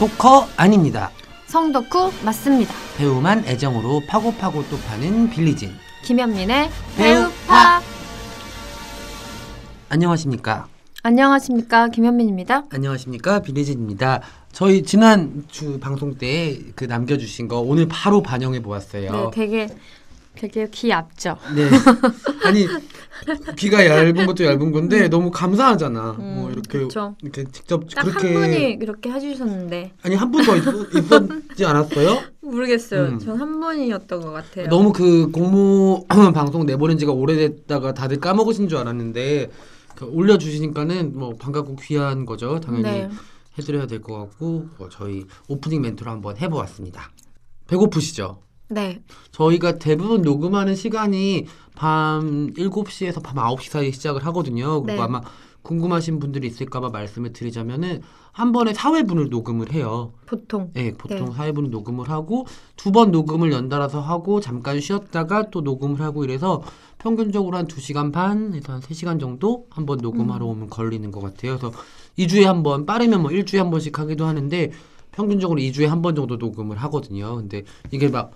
스토커 0.00 0.48
아닙니다. 0.56 1.10
성덕후 1.46 2.10
맞습니다. 2.24 2.72
배우만 2.96 3.44
애정으로 3.44 4.00
파고파고 4.08 4.64
또 4.70 4.78
파는 4.78 5.28
빌리진. 5.28 5.72
김현민의 6.04 6.70
배우파. 6.96 7.82
안녕하십니까? 9.90 10.68
안녕하십니까 11.02 11.88
김현민입니다. 11.88 12.64
안녕하십니까? 12.70 13.40
빌리진입니다. 13.42 14.22
저희 14.52 14.84
지난 14.84 15.44
주 15.48 15.78
방송 15.78 16.16
때 16.16 16.58
그 16.74 16.84
남겨주신 16.84 17.46
거 17.46 17.60
오늘 17.60 17.86
바로 17.86 18.22
반영해 18.22 18.62
보았어요. 18.62 19.12
네, 19.12 19.30
되게 19.34 19.68
되게 20.36 20.68
귀엽죠. 20.70 21.36
네. 21.54 21.68
아니 22.44 22.66
귀가 23.56 23.84
얇은 23.84 24.24
것도 24.26 24.44
얇은 24.44 24.72
건데 24.72 25.08
너무 25.08 25.30
감사하잖아. 25.30 26.12
음, 26.18 26.34
뭐 26.36 26.50
이렇게 26.50 26.78
그쵸. 26.78 27.14
이렇게 27.22 27.44
직접 27.52 27.86
딱 27.94 28.04
그렇게 28.04 28.32
한 28.34 28.50
분이 28.50 28.78
이렇게 28.80 29.10
해주셨는데 29.10 29.92
아니 30.02 30.14
한 30.14 30.30
분 30.30 30.44
더 30.44 30.56
있었지 30.56 31.64
않았어요? 31.66 32.20
모르겠어요. 32.40 33.02
음. 33.04 33.18
전한 33.18 33.60
분이었던 33.60 34.20
것 34.20 34.30
같아요. 34.32 34.68
너무 34.68 34.92
그 34.92 35.30
공모 35.30 36.06
방송 36.34 36.64
내보낸 36.64 36.96
지가 36.96 37.12
오래됐다가 37.12 37.92
다들 37.92 38.20
까먹으신 38.20 38.68
줄 38.68 38.78
알았는데 38.78 39.50
그 39.96 40.06
올려주시니까는 40.06 41.18
뭐 41.18 41.36
반갑고 41.36 41.76
귀한 41.82 42.24
거죠. 42.24 42.60
당연히 42.60 42.84
네. 42.84 43.10
해드려야 43.58 43.86
될 43.86 44.00
것 44.00 44.16
같고 44.16 44.68
뭐 44.78 44.88
저희 44.88 45.26
오프닝 45.48 45.82
멘트로 45.82 46.10
한번 46.10 46.38
해보았습니다. 46.38 47.10
배고프시죠? 47.66 48.40
네. 48.70 49.02
저희가 49.32 49.78
대부분 49.78 50.22
녹음하는 50.22 50.74
시간이 50.76 51.46
밤 51.74 52.50
7시에서 52.56 53.22
밤 53.22 53.36
9시 53.36 53.68
사이에 53.70 53.90
시작을 53.90 54.24
하거든요. 54.26 54.82
그리고 54.82 54.98
네. 54.98 55.02
아마 55.02 55.20
궁금하신 55.62 56.20
분들이 56.20 56.46
있을까봐 56.46 56.88
말씀을 56.90 57.32
드리자면은 57.32 58.00
한 58.32 58.52
번에 58.52 58.72
4회분을 58.72 59.28
녹음을 59.28 59.72
해요. 59.72 60.12
보통. 60.26 60.70
네, 60.72 60.92
보통 60.96 61.30
네. 61.30 61.36
4회분을 61.36 61.68
녹음을 61.70 62.08
하고 62.08 62.46
두 62.76 62.92
번 62.92 63.10
녹음을 63.10 63.52
연달아서 63.52 64.00
하고 64.00 64.40
잠깐 64.40 64.80
쉬었다가 64.80 65.50
또 65.50 65.60
녹음을 65.60 66.00
하고 66.00 66.24
이래서 66.24 66.62
평균적으로 66.98 67.56
한 67.58 67.66
2시간 67.66 68.12
반에서 68.12 68.72
한 68.74 68.80
3시간 68.80 69.18
정도 69.20 69.66
한 69.70 69.84
번 69.84 69.98
녹음하러 69.98 70.46
음. 70.46 70.50
오면 70.50 70.70
걸리는 70.70 71.10
것 71.10 71.20
같아요. 71.20 71.58
그래서 71.58 71.72
2주에 72.18 72.44
한 72.44 72.62
번, 72.62 72.86
빠르면 72.86 73.20
뭐 73.22 73.30
1주에 73.32 73.58
한 73.58 73.70
번씩 73.70 73.98
하기도 73.98 74.26
하는데 74.26 74.70
평균적으로 75.12 75.60
2주에 75.60 75.86
한 75.86 76.00
번 76.02 76.14
정도 76.14 76.36
녹음을 76.36 76.76
하거든요. 76.78 77.34
근데 77.36 77.64
이게 77.90 78.08
막 78.08 78.30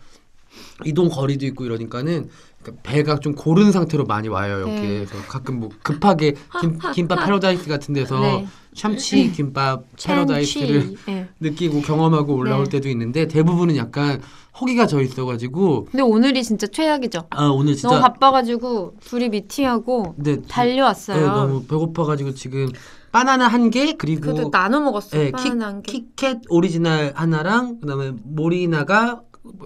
이동 0.85 1.09
거리도 1.09 1.47
있고 1.47 1.65
이러니까는 1.65 2.29
그러니까 2.63 2.83
배가 2.83 3.19
좀 3.21 3.35
곯은 3.35 3.71
상태로 3.73 4.05
많이 4.07 4.29
와요 4.29 4.61
여기 4.63 4.73
네. 4.81 5.05
그래서 5.07 5.15
가끔 5.29 5.61
뭐 5.61 5.69
급하게 5.83 6.35
김, 6.61 6.79
김밥 6.95 7.25
패러다이스 7.25 7.69
같은 7.69 7.95
데서 7.95 8.19
네. 8.21 8.47
참치 8.75 9.31
김밥 9.33 9.85
paradise를. 10.03 10.95
네. 11.07 11.29
느끼고 11.41 11.83
경험하고 11.83 12.35
올라올 12.35 12.65
네. 12.65 12.71
때도 12.71 12.89
있는데 12.89 13.29
대부분은 13.29 13.77
약간 13.77 14.21
허기가 14.61 14.87
져 14.87 15.01
있어가지고 15.03 15.87
근데 15.91 16.03
오늘이 16.03 16.43
진짜 16.45 16.67
최악이죠. 16.69 17.25
아 17.31 17.47
오늘 17.49 17.75
진짜 17.75 17.89
너무 17.89 18.01
바빠가지고 18.03 18.95
둘이 19.05 19.29
미팅하고 19.29 20.15
네, 20.17 20.41
달려왔어요. 20.43 21.17
네, 21.21 21.27
너무 21.27 21.65
배고파가지고 21.67 22.35
지금 22.35 22.69
바나나 23.13 23.47
한 23.49 23.71
개 23.71 23.93
그리고 23.95 24.51
나눠 24.51 24.81
먹었어요. 24.81 25.23
네, 25.25 25.31
바나나 25.33 25.67
한 25.67 25.83
개. 25.83 25.93
킷캣 25.93 26.39
오리지널 26.49 27.13
하나랑 27.15 27.81
그다음에 27.81 28.13
모리나가 28.23 29.21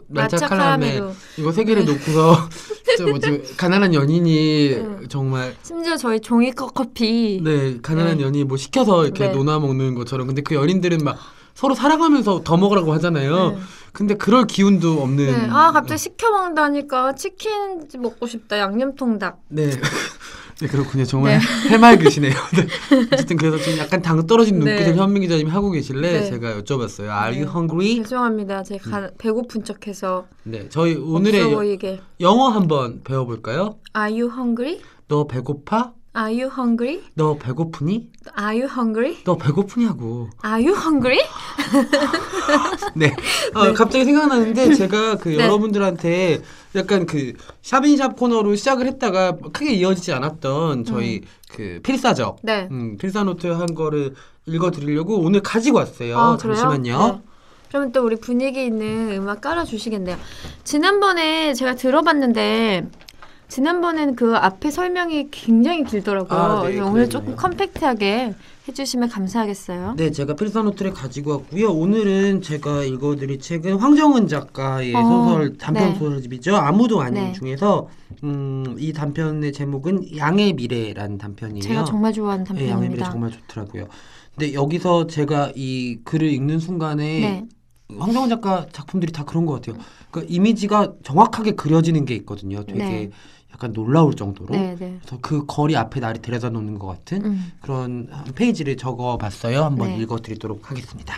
말차 0.08 0.36
마차 0.36 0.48
카라멜 0.48 0.86
카라멜로. 0.86 1.14
이거 1.38 1.52
세 1.52 1.64
개를 1.64 1.84
놓고서 1.84 2.48
진짜 2.84 3.10
뭐 3.10 3.18
지금 3.18 3.42
가난한 3.56 3.94
연인이 3.94 4.74
음. 4.74 5.06
정말 5.08 5.54
심지어 5.62 5.96
저희 5.96 6.20
종이컵 6.20 6.74
커피. 6.74 7.40
네 7.42 7.78
가난한 7.80 8.18
네. 8.18 8.24
연인이 8.24 8.44
뭐 8.44 8.56
시켜서 8.56 9.04
이렇게 9.04 9.28
네. 9.28 9.32
논아 9.32 9.58
먹는 9.58 9.94
것처럼 9.94 10.26
근데 10.26 10.42
그 10.42 10.54
연인들은 10.54 10.98
막 10.98 11.18
서로 11.54 11.74
살아가면서 11.74 12.42
더 12.44 12.56
먹으라고 12.56 12.92
하잖아요. 12.94 13.50
네. 13.50 13.58
근데 13.92 14.14
그럴 14.14 14.46
기운도 14.46 15.02
없는. 15.02 15.26
네. 15.26 15.48
아 15.50 15.72
갑자기 15.72 15.98
시켜 15.98 16.30
먹는다니까 16.30 17.14
치킨 17.14 17.84
먹고 17.98 18.26
싶다 18.26 18.58
양념통닭. 18.58 19.40
네. 19.48 19.70
네 20.60 20.66
그렇군요. 20.66 21.04
정말 21.04 21.38
해맑으시네요. 21.70 22.32
네. 22.32 22.66
어쨌든 23.12 23.36
그래서 23.36 23.58
지금 23.58 23.78
약간 23.78 24.02
당 24.02 24.26
떨어진 24.26 24.58
네. 24.58 24.74
눈빛을 24.74 24.96
현민 24.96 25.22
기자님이 25.22 25.50
하고 25.50 25.70
계실래 25.70 26.20
네. 26.20 26.30
제가 26.30 26.60
여쭤봤어요. 26.60 27.04
Are 27.04 27.30
네. 27.36 27.42
you 27.42 27.48
hungry? 27.48 27.96
죄송합니다. 28.02 28.64
제가 28.64 28.90
가- 28.90 29.10
배고픈 29.18 29.62
척해서 29.62 30.26
네, 30.42 30.68
저희 30.68 30.96
오늘의 30.96 31.40
여-. 31.52 31.98
영어 32.20 32.48
한번 32.48 33.02
배워볼까요? 33.04 33.76
Are 33.96 34.12
you 34.20 34.30
hungry? 34.32 34.80
너 35.06 35.26
배고파? 35.28 35.92
Are 36.16 36.32
you 36.32 36.50
hungry? 36.50 37.02
너 37.14 37.36
배고프니? 37.36 38.10
Are 38.38 38.60
you 38.60 38.68
hungry? 38.68 39.18
너 39.24 39.36
배고프냐고. 39.36 40.28
Are 40.44 40.66
you 40.66 40.74
hungry? 40.74 41.20
네. 42.96 43.14
어, 43.54 43.72
갑자기 43.72 44.04
생각나는데 44.04 44.74
제가 44.74 45.16
그 45.18 45.28
네. 45.28 45.44
여러분들한테 45.44 46.42
약간 46.74 47.06
그 47.06 47.34
샵인샵 47.62 48.16
코너로 48.16 48.54
시작을 48.56 48.86
했다가 48.86 49.36
크게 49.52 49.72
이어지지 49.74 50.12
않았던 50.12 50.84
저희 50.84 51.22
그 51.50 51.80
필사적 51.82 52.38
네. 52.42 52.68
음, 52.70 52.96
필사노트 52.98 53.46
한 53.48 53.74
거를 53.74 54.14
읽어드리려고 54.46 55.20
오늘 55.20 55.40
가지고 55.40 55.78
왔어요. 55.78 56.18
아? 56.18 56.36
잠시만요. 56.36 56.98
네. 57.22 57.28
그러면 57.68 57.92
또 57.92 58.02
우리 58.04 58.16
분위기 58.16 58.64
있는 58.64 59.12
음악 59.12 59.42
깔아주시겠네요. 59.42 60.16
지난번에 60.64 61.52
제가 61.52 61.74
들어봤는데 61.74 62.88
지난번에는 63.48 64.14
그 64.14 64.36
앞에 64.36 64.70
설명이 64.70 65.28
굉장히 65.30 65.82
길더라고요. 65.84 66.38
아, 66.38 66.68
네, 66.68 66.80
오늘? 66.80 67.08
조금 67.08 67.34
컴팩트하게 67.34 68.34
해주시면 68.68 69.08
감사하겠어요. 69.08 69.94
네, 69.96 70.10
제가 70.10 70.36
필사노트를 70.36 70.92
가지고 70.92 71.30
왔고요. 71.32 71.70
오늘은 71.70 72.42
제가 72.42 72.84
읽어드릴 72.84 73.40
책은 73.40 73.76
황정은 73.78 74.28
작가의 74.28 74.94
어, 74.94 75.02
소설 75.02 75.56
단편 75.56 75.92
네. 75.92 75.98
소설집이죠. 75.98 76.54
아무도 76.56 77.00
아닌 77.00 77.24
네. 77.24 77.32
중에서 77.32 77.88
음, 78.24 78.76
이 78.78 78.92
단편의 78.92 79.52
제목은 79.54 80.16
양의 80.18 80.52
미래라는 80.52 81.16
단편이에요. 81.16 81.62
제가 81.62 81.84
정말 81.84 82.12
좋아하는 82.12 82.44
네, 82.54 82.68
양의 82.68 82.90
미래 82.90 83.02
단편입니다. 83.02 83.10
정말 83.10 83.30
좋더라고요. 83.30 83.88
근데 84.36 84.52
여기서 84.52 85.06
제가 85.06 85.52
이 85.56 85.98
글을 86.04 86.30
읽는 86.30 86.58
순간에 86.58 87.20
네. 87.20 87.44
황정은 87.96 88.28
작가 88.28 88.66
작품들이 88.70 89.12
다 89.12 89.24
그런 89.24 89.46
것 89.46 89.54
같아요. 89.54 89.82
그러니까 90.10 90.34
이미지가 90.34 90.92
정확하게 91.02 91.52
그려지는 91.52 92.04
게 92.04 92.14
있거든요. 92.16 92.64
되게 92.64 92.78
네. 92.78 93.10
약간 93.52 93.72
놀라울 93.72 94.14
정도로. 94.14 94.54
네, 94.54 94.76
네. 94.78 94.98
그래서 95.00 95.18
그 95.20 95.44
거리 95.46 95.76
앞에 95.76 96.00
나를 96.00 96.22
데려다 96.22 96.50
놓는 96.50 96.78
것 96.78 96.86
같은 96.86 97.24
음. 97.24 97.52
그런 97.60 98.08
한 98.10 98.24
페이지를 98.34 98.76
적어봤어요. 98.76 99.62
한번 99.64 99.88
네. 99.88 99.98
읽어드리도록 99.98 100.70
하겠습니다. 100.70 101.14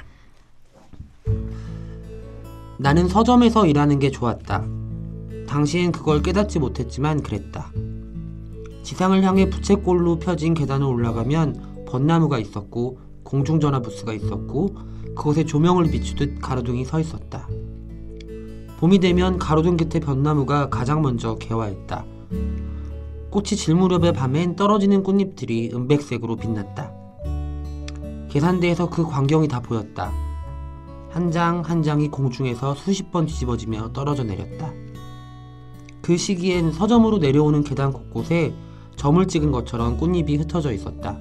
나는 2.79 3.09
서점에서 3.09 3.67
일하는 3.67 3.99
게 3.99 4.11
좋았다. 4.11 4.65
당시엔 5.47 5.93
그걸 5.93 6.23
깨닫지 6.23 6.59
못했지만 6.59 7.23
그랬다. 7.23 7.73
지상을 8.83 9.23
향해 9.23 9.51
부채꼴로 9.51 10.21
펴진 10.21 10.55
계단을 10.55 10.87
올라가면 10.87 11.85
벚나무가 11.87 12.39
있었고 12.39 12.99
공중전화 13.25 13.81
부스가 13.83 14.13
있었고 14.15 14.77
그곳에 15.15 15.45
조명을 15.45 15.91
비추듯 15.91 16.41
가로등이 16.41 16.85
서 16.85 17.01
있었다. 17.01 17.47
봄이 18.79 18.99
되면 19.01 19.39
가로등 19.39 19.77
곁에 19.77 20.01
벚나무가 20.01 20.71
가장 20.71 21.03
먼저 21.03 21.35
개화했다. 21.35 22.05
꽃이 23.31 23.57
질 23.57 23.75
무렵의 23.75 24.13
밤엔 24.13 24.57
떨어지는 24.57 25.03
꽃잎들이 25.03 25.71
은백색으로 25.73 26.37
빛났다. 26.37 26.93
계산대에서 28.31 28.91
그 28.91 29.05
광경이 29.05 29.49
다 29.49 29.61
보였다. 29.61 30.13
한장한 31.11 31.83
장이 31.83 32.09
공중에서 32.09 32.75
수십 32.75 33.11
번 33.11 33.27
뒤집어지며 33.27 33.93
떨어져 33.93 34.25
내렸다. 34.25 34.73
그 36.01 36.17
시기엔 36.17 36.73
서점으로 36.73 37.19
내려오는 37.19 37.63
계단 37.63 37.93
곳곳에 37.93 38.55
점을 38.97 39.25
찍은 39.27 39.51
것처럼 39.51 39.97
꽃잎이 39.97 40.37
흩어져 40.37 40.73
있었다. 40.73 41.19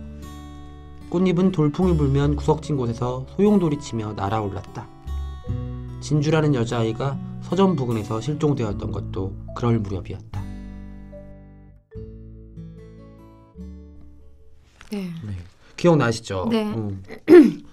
꽃잎은 1.09 1.51
돌풍이 1.51 1.97
불면 1.97 2.35
구석진 2.35 2.77
곳에서 2.77 3.25
소용돌이치며 3.35 4.13
날아올랐다. 4.13 4.87
진주라는 6.01 6.53
여자아이가 6.55 7.17
서점 7.41 7.75
부근에서 7.75 8.21
실종되었던 8.21 8.91
것도 8.91 9.33
그럴 9.55 9.79
무렵이었다. 9.79 10.48
네. 14.89 15.11
기억나시죠? 15.77 16.47
네. 16.49 16.63
음. 16.63 17.03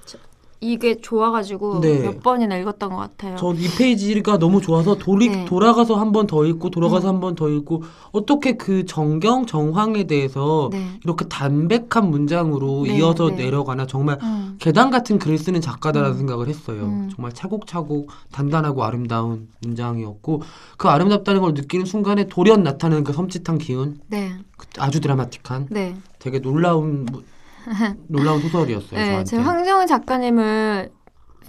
이게 0.72 1.00
좋아가지고 1.00 1.80
네. 1.80 2.00
몇 2.00 2.22
번이나 2.22 2.56
읽었던 2.56 2.90
것 2.90 2.96
같아요. 2.96 3.36
전 3.36 3.56
이 3.56 3.68
페이지가 3.68 4.38
너무 4.38 4.60
좋아서 4.60 4.96
돌이, 4.96 5.28
네. 5.28 5.44
돌아가서 5.44 5.94
한 5.94 6.12
번 6.12 6.26
더 6.26 6.44
읽고 6.44 6.70
돌아가서 6.70 7.08
음. 7.08 7.14
한번 7.14 7.34
더 7.34 7.48
읽고 7.48 7.82
어떻게 8.12 8.56
그 8.56 8.84
정경 8.86 9.46
정황에 9.46 10.04
대해서 10.04 10.68
네. 10.72 10.98
이렇게 11.04 11.26
담백한 11.28 12.10
문장으로 12.10 12.82
네, 12.86 12.96
이어서 12.98 13.28
네. 13.30 13.36
내려가나 13.44 13.86
정말 13.86 14.18
음. 14.22 14.56
계단 14.58 14.90
같은 14.90 15.18
글을 15.18 15.38
쓰는 15.38 15.60
작가다라는 15.60 16.14
음. 16.14 16.18
생각을 16.18 16.48
했어요. 16.48 16.82
음. 16.82 17.10
정말 17.14 17.32
차곡차곡 17.32 18.08
단단하고 18.32 18.82
아름다운 18.84 19.48
문장이었고 19.62 20.42
그 20.76 20.88
아름답다는 20.88 21.40
걸 21.42 21.54
느끼는 21.54 21.86
순간에 21.86 22.26
돌연 22.28 22.62
나타나는 22.62 23.04
그 23.04 23.12
섬찟한 23.12 23.58
기운 23.58 23.98
네. 24.08 24.32
그 24.56 24.66
아주 24.78 25.00
드라마틱한 25.00 25.68
네. 25.70 25.96
되게 26.18 26.40
놀라운 26.40 27.04
무- 27.06 27.22
놀라운 28.08 28.40
소설이었어요. 28.40 28.98
네, 29.00 29.06
저한테. 29.06 29.24
제가 29.24 29.42
황정은 29.42 29.86
작가님을 29.86 30.90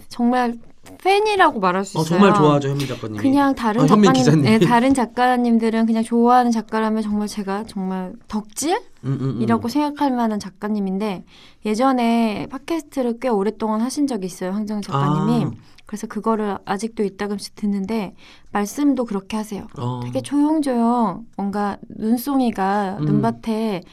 정말 0.10 0.58
팬이라고 1.04 1.60
말할 1.60 1.86
수 1.86 2.00
어, 2.00 2.02
있어요. 2.02 2.20
정말 2.20 2.34
좋아하죠 2.38 2.70
현민 2.70 2.88
작가님이. 2.88 3.20
그냥 3.20 3.56
다른 3.56 3.82
아, 3.82 3.88
작가님. 3.88 4.42
네, 4.42 4.60
다른 4.60 4.94
작가님들은 4.94 5.86
그냥 5.86 6.04
좋아하는 6.04 6.52
작가라면 6.52 7.04
정말 7.04 7.28
제가 7.28 7.66
정말 7.68 8.14
덕질이라고 8.28 8.84
음, 9.04 9.18
음, 9.22 9.42
음. 9.42 9.68
생각할 9.68 10.12
만한 10.12 10.40
작가님인데 10.40 11.26
예전에 11.66 12.48
팟캐스트를 12.50 13.20
꽤 13.20 13.28
오랫동안 13.28 13.82
하신 13.82 14.08
적이 14.08 14.28
있어요 14.28 14.52
황정 14.52 14.82
작가님이. 14.82 15.46
아, 15.46 15.52
그래서 15.86 16.06
그거를 16.06 16.58
아직도 16.66 17.04
이따금씩 17.04 17.56
듣는데 17.56 18.14
말씀도 18.52 19.06
그렇게 19.06 19.38
하세요. 19.38 19.68
어. 19.78 20.02
되게 20.04 20.22
조용조용 20.22 21.26
뭔가 21.38 21.78
눈송이가 21.90 22.98
음. 23.00 23.06
눈밭에 23.06 23.84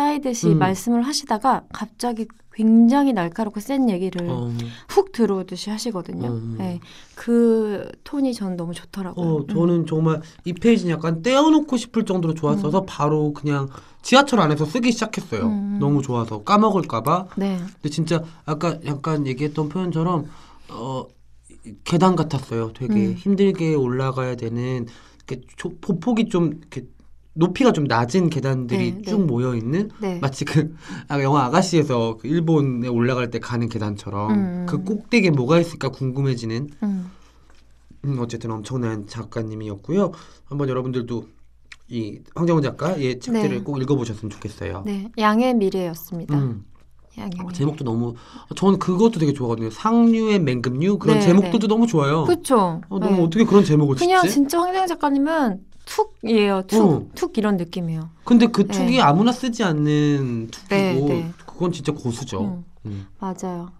쌓이듯이 0.00 0.48
음. 0.48 0.58
말씀을 0.58 1.00
하시다가 1.02 1.62
갑자기 1.72 2.26
굉장히 2.52 3.14
날카롭고 3.14 3.60
센 3.60 3.88
얘기를 3.88 4.28
어. 4.28 4.50
훅 4.88 5.12
들어오듯이 5.12 5.70
하시거든요. 5.70 6.28
음. 6.28 6.56
네, 6.58 6.80
그 7.14 7.90
톤이 8.04 8.34
전 8.34 8.56
너무 8.58 8.74
좋더라고요. 8.74 9.26
어, 9.26 9.38
음. 9.38 9.46
저는 9.46 9.86
정말 9.86 10.20
이 10.44 10.52
페이지는 10.52 10.92
약간 10.92 11.22
떼어놓고 11.22 11.78
싶을 11.78 12.04
정도로 12.04 12.34
좋았어서 12.34 12.82
바로 12.84 13.32
그냥 13.32 13.68
지하철 14.02 14.40
안에서 14.40 14.66
쓰기 14.66 14.92
시작했어요. 14.92 15.46
음. 15.46 15.78
너무 15.80 16.02
좋아서 16.02 16.42
까먹을까봐. 16.44 17.28
네, 17.36 17.56
근데 17.56 17.88
진짜 17.88 18.22
아까 18.44 18.78
약간 18.84 19.26
얘기했던 19.26 19.70
표현처럼 19.70 20.26
어 20.72 21.06
계단 21.84 22.16
같았어요. 22.16 22.72
되게 22.74 22.92
음. 22.94 23.14
힘들게 23.16 23.74
올라가야 23.74 24.34
되는 24.36 24.86
이렇게 25.26 25.40
조- 25.56 25.74
보폭이 25.80 26.28
좀 26.28 26.52
이렇게 26.60 26.84
높이가 27.36 27.72
좀 27.72 27.84
낮은 27.84 28.30
계단들이 28.30 28.94
네, 28.96 29.02
쭉 29.02 29.20
네. 29.20 29.24
모여 29.24 29.54
있는 29.54 29.90
네. 30.00 30.18
마치 30.20 30.44
그 30.44 30.74
아, 31.08 31.22
영화 31.22 31.44
아가씨에서 31.44 32.16
그 32.18 32.28
일본에 32.28 32.88
올라갈 32.88 33.30
때 33.30 33.38
가는 33.38 33.68
계단처럼 33.68 34.30
음. 34.30 34.66
그 34.68 34.82
꼭대기에 34.82 35.30
뭐가 35.30 35.60
있을까 35.60 35.90
궁금해지는 35.90 36.68
음. 36.82 37.10
음, 38.04 38.18
어쨌든 38.20 38.50
엄청난 38.50 39.06
작가님이었고요. 39.06 40.12
한번 40.44 40.68
여러분들도 40.68 41.28
이 41.88 42.18
황정은 42.34 42.62
작가의 42.62 43.20
책들을 43.20 43.48
네. 43.48 43.62
꼭 43.62 43.80
읽어보셨으면 43.80 44.30
좋겠어요. 44.30 44.82
네, 44.86 45.10
양의 45.18 45.54
미래였습니다. 45.54 46.36
음, 46.36 46.64
양의 47.18 47.32
미래. 47.38 47.52
제목도 47.52 47.84
너무 47.84 48.14
저는 48.54 48.78
그것도 48.78 49.20
되게 49.20 49.32
좋아하거든요. 49.32 49.70
상류의 49.70 50.40
맹금류 50.40 50.98
그런 50.98 51.18
네, 51.18 51.24
제목들도 51.24 51.68
너무 51.68 51.86
좋아요. 51.86 52.24
그렇죠. 52.24 52.80
어, 52.88 52.98
너무 52.98 53.24
어떻게 53.24 53.44
그런 53.44 53.62
제목을 53.62 53.96
그냥 53.96 54.22
짓지? 54.22 54.34
진짜 54.34 54.60
황정 54.60 54.86
작가님은 54.86 55.60
툭이에요. 55.86 56.62
툭, 56.66 56.82
어. 56.82 57.06
툭 57.14 57.38
이런 57.38 57.56
느낌이에요. 57.56 58.10
근데 58.24 58.46
그 58.46 58.66
네. 58.66 58.72
툭이 58.72 59.00
아무나 59.00 59.32
쓰지 59.32 59.64
않는 59.64 60.48
툭이고 60.50 60.68
네, 60.68 60.92
네. 60.94 61.30
그건 61.46 61.72
진짜 61.72 61.92
고수죠. 61.92 62.40
음. 62.42 62.64
음. 62.84 63.06
맞아요. 63.18 63.70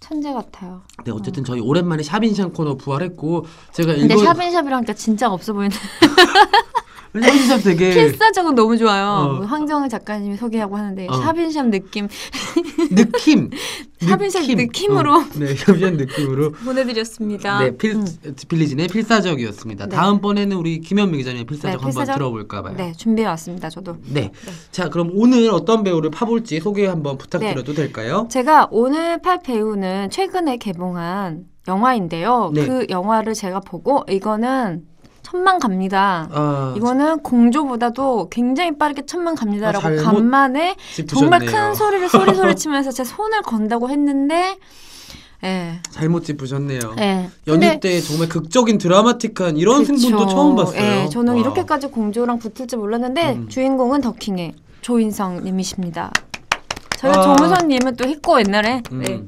천재 0.00 0.32
같아요. 0.32 0.80
네 1.04 1.12
어쨌든 1.12 1.44
저희 1.44 1.60
오랜만에 1.60 2.02
샤빈샵 2.02 2.54
코너 2.54 2.74
부활했고 2.74 3.44
제가 3.72 3.94
근데 3.94 4.16
샤빈샵이랑 4.16 4.78
하니까 4.78 4.94
진짜 4.94 5.30
없어 5.30 5.52
보이는 5.52 5.76
샤빈샵 7.12 7.62
되게 7.64 7.90
필사적은 7.90 8.54
너무 8.54 8.76
좋아요. 8.76 9.06
어. 9.06 9.32
뭐 9.34 9.46
황정은 9.46 9.88
작가님이 9.88 10.36
소개하고 10.36 10.76
하는데 10.76 11.06
어. 11.08 11.12
샤빈샵 11.14 11.66
느낌 11.66 12.08
느낌 12.94 13.50
샤빈샵 14.00 14.42
느낌. 14.42 14.56
느낌 14.58 14.96
으로. 14.96 15.16
어, 15.16 15.24
네 15.34 15.54
샤빈샵 15.54 15.94
느낌으로 15.94 16.52
보내드렸습니다. 16.64 17.58
네, 17.60 17.76
필, 17.76 17.96
음. 17.96 18.06
빌리진의 18.48 18.88
필사적이었습니다. 18.88 19.86
네. 19.86 19.96
다음 19.96 20.20
번에는 20.20 20.56
우리 20.56 20.80
김현미 20.80 21.18
기자님의 21.18 21.46
필사적 21.46 21.68
네, 21.70 21.72
한번 21.72 21.90
필사적? 21.90 22.14
들어볼까 22.16 22.62
봐요. 22.62 22.74
네, 22.76 22.92
준비해 22.96 23.26
왔습니다. 23.28 23.68
저도. 23.70 23.96
네. 24.12 24.30
자, 24.70 24.88
그럼 24.88 25.10
오늘 25.14 25.50
어떤 25.50 25.82
배우를 25.82 26.10
파볼지 26.10 26.60
소개 26.60 26.86
한번 26.86 27.18
부탁드려도 27.18 27.74
될까요? 27.74 28.28
제가 28.30 28.68
오늘 28.70 29.20
팔 29.20 29.40
배우는 29.42 30.10
최근에 30.10 30.56
개봉한 30.58 31.44
영화인데요. 31.68 32.50
네. 32.54 32.66
그 32.66 32.86
영화를 32.88 33.34
제가 33.34 33.60
보고 33.60 34.04
이거는 34.08 34.84
천만 35.30 35.60
갑니다. 35.60 36.28
아, 36.32 36.74
이거는 36.76 37.20
공조보다도 37.20 38.30
굉장히 38.30 38.76
빠르게 38.76 39.06
천만 39.06 39.36
갑니다라고 39.36 39.86
아, 39.86 40.02
간만에. 40.02 40.74
정말 41.06 41.46
큰 41.46 41.72
소리를 41.72 42.08
소리 42.08 42.34
소리 42.34 42.56
치면서 42.56 42.90
제 42.90 43.04
손을 43.04 43.42
건다고 43.42 43.88
했는데, 43.90 44.56
예, 45.44 45.80
잘못 45.92 46.24
짚으셨네요. 46.24 46.80
예. 46.98 47.30
연휴 47.46 47.78
때 47.78 48.00
정말 48.00 48.28
극적인 48.28 48.78
드라마틱한 48.78 49.56
이런 49.56 49.84
승부도 49.84 50.18
그쵸. 50.18 50.28
처음 50.28 50.56
봤어요. 50.56 50.82
예, 50.82 51.08
저는 51.08 51.34
와. 51.34 51.38
이렇게까지 51.38 51.86
공조랑 51.86 52.40
붙을지 52.40 52.76
몰랐는데 52.76 53.34
음. 53.34 53.48
주인공은 53.48 54.00
더킹의 54.00 54.52
조인성 54.82 55.44
님이십니다. 55.44 56.10
저희가 56.98 57.20
아. 57.20 57.22
정우성 57.22 57.68
님은 57.68 57.96
또 57.96 58.06
했고 58.06 58.38
옛날에 58.40 58.82
음. 58.92 59.00
네. 59.00 59.22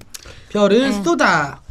별을 0.50 0.90
네. 0.90 1.02
쏟아. 1.02 1.61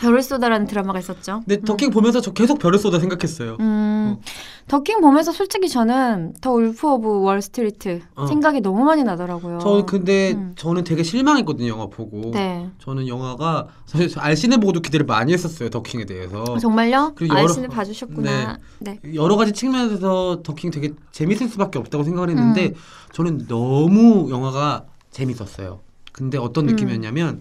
별을 0.00 0.22
쏟아라는 0.22 0.66
드라마가 0.66 0.98
있었죠. 0.98 1.42
근데 1.46 1.60
더킹 1.60 1.90
보면서 1.90 2.20
저 2.20 2.32
계속 2.32 2.58
별을 2.58 2.78
쏟아 2.78 2.98
생각했어요. 2.98 3.56
음, 3.60 4.16
어. 4.16 4.20
더킹 4.68 5.00
보면서 5.00 5.30
솔직히 5.30 5.68
저는 5.68 6.34
The 6.40 6.52
Wolf 6.52 6.86
of 6.94 7.20
Wall 7.22 7.53
Street 7.53 8.00
어. 8.14 8.26
생각이 8.26 8.60
너무 8.62 8.84
많이 8.84 9.02
나더라고요. 9.02 9.58
저 9.60 9.84
근데 9.84 10.32
음. 10.32 10.52
저는 10.56 10.84
되게 10.84 11.02
실망했거든요 11.02 11.68
영화 11.68 11.86
보고. 11.86 12.30
네. 12.30 12.70
저는 12.78 13.08
영화가 13.08 13.66
사실 13.84 14.10
알신을 14.18 14.58
보고도 14.58 14.80
기대를 14.80 15.04
많이 15.06 15.32
했었어요 15.34 15.68
더킹에 15.68 16.06
대해서. 16.06 16.42
어, 16.44 16.58
정말요? 16.58 17.12
그리고 17.14 17.34
여러- 17.34 17.42
아이씨는 17.48 17.68
봐주셨구나. 17.68 18.58
네. 18.78 18.98
여러 19.14 19.36
가지 19.36 19.52
측면에서 19.52 20.40
더킹 20.42 20.70
되게 20.70 20.92
재밌을 21.12 21.48
수밖에 21.48 21.78
없다고 21.78 22.04
생각을 22.04 22.30
했는데 22.30 22.66
음. 22.68 22.74
저는 23.12 23.46
너무 23.48 24.30
영화가 24.30 24.84
재밌었어요. 25.10 25.80
근데 26.12 26.38
어떤 26.38 26.64
음. 26.64 26.70
느낌이었냐면 26.74 27.40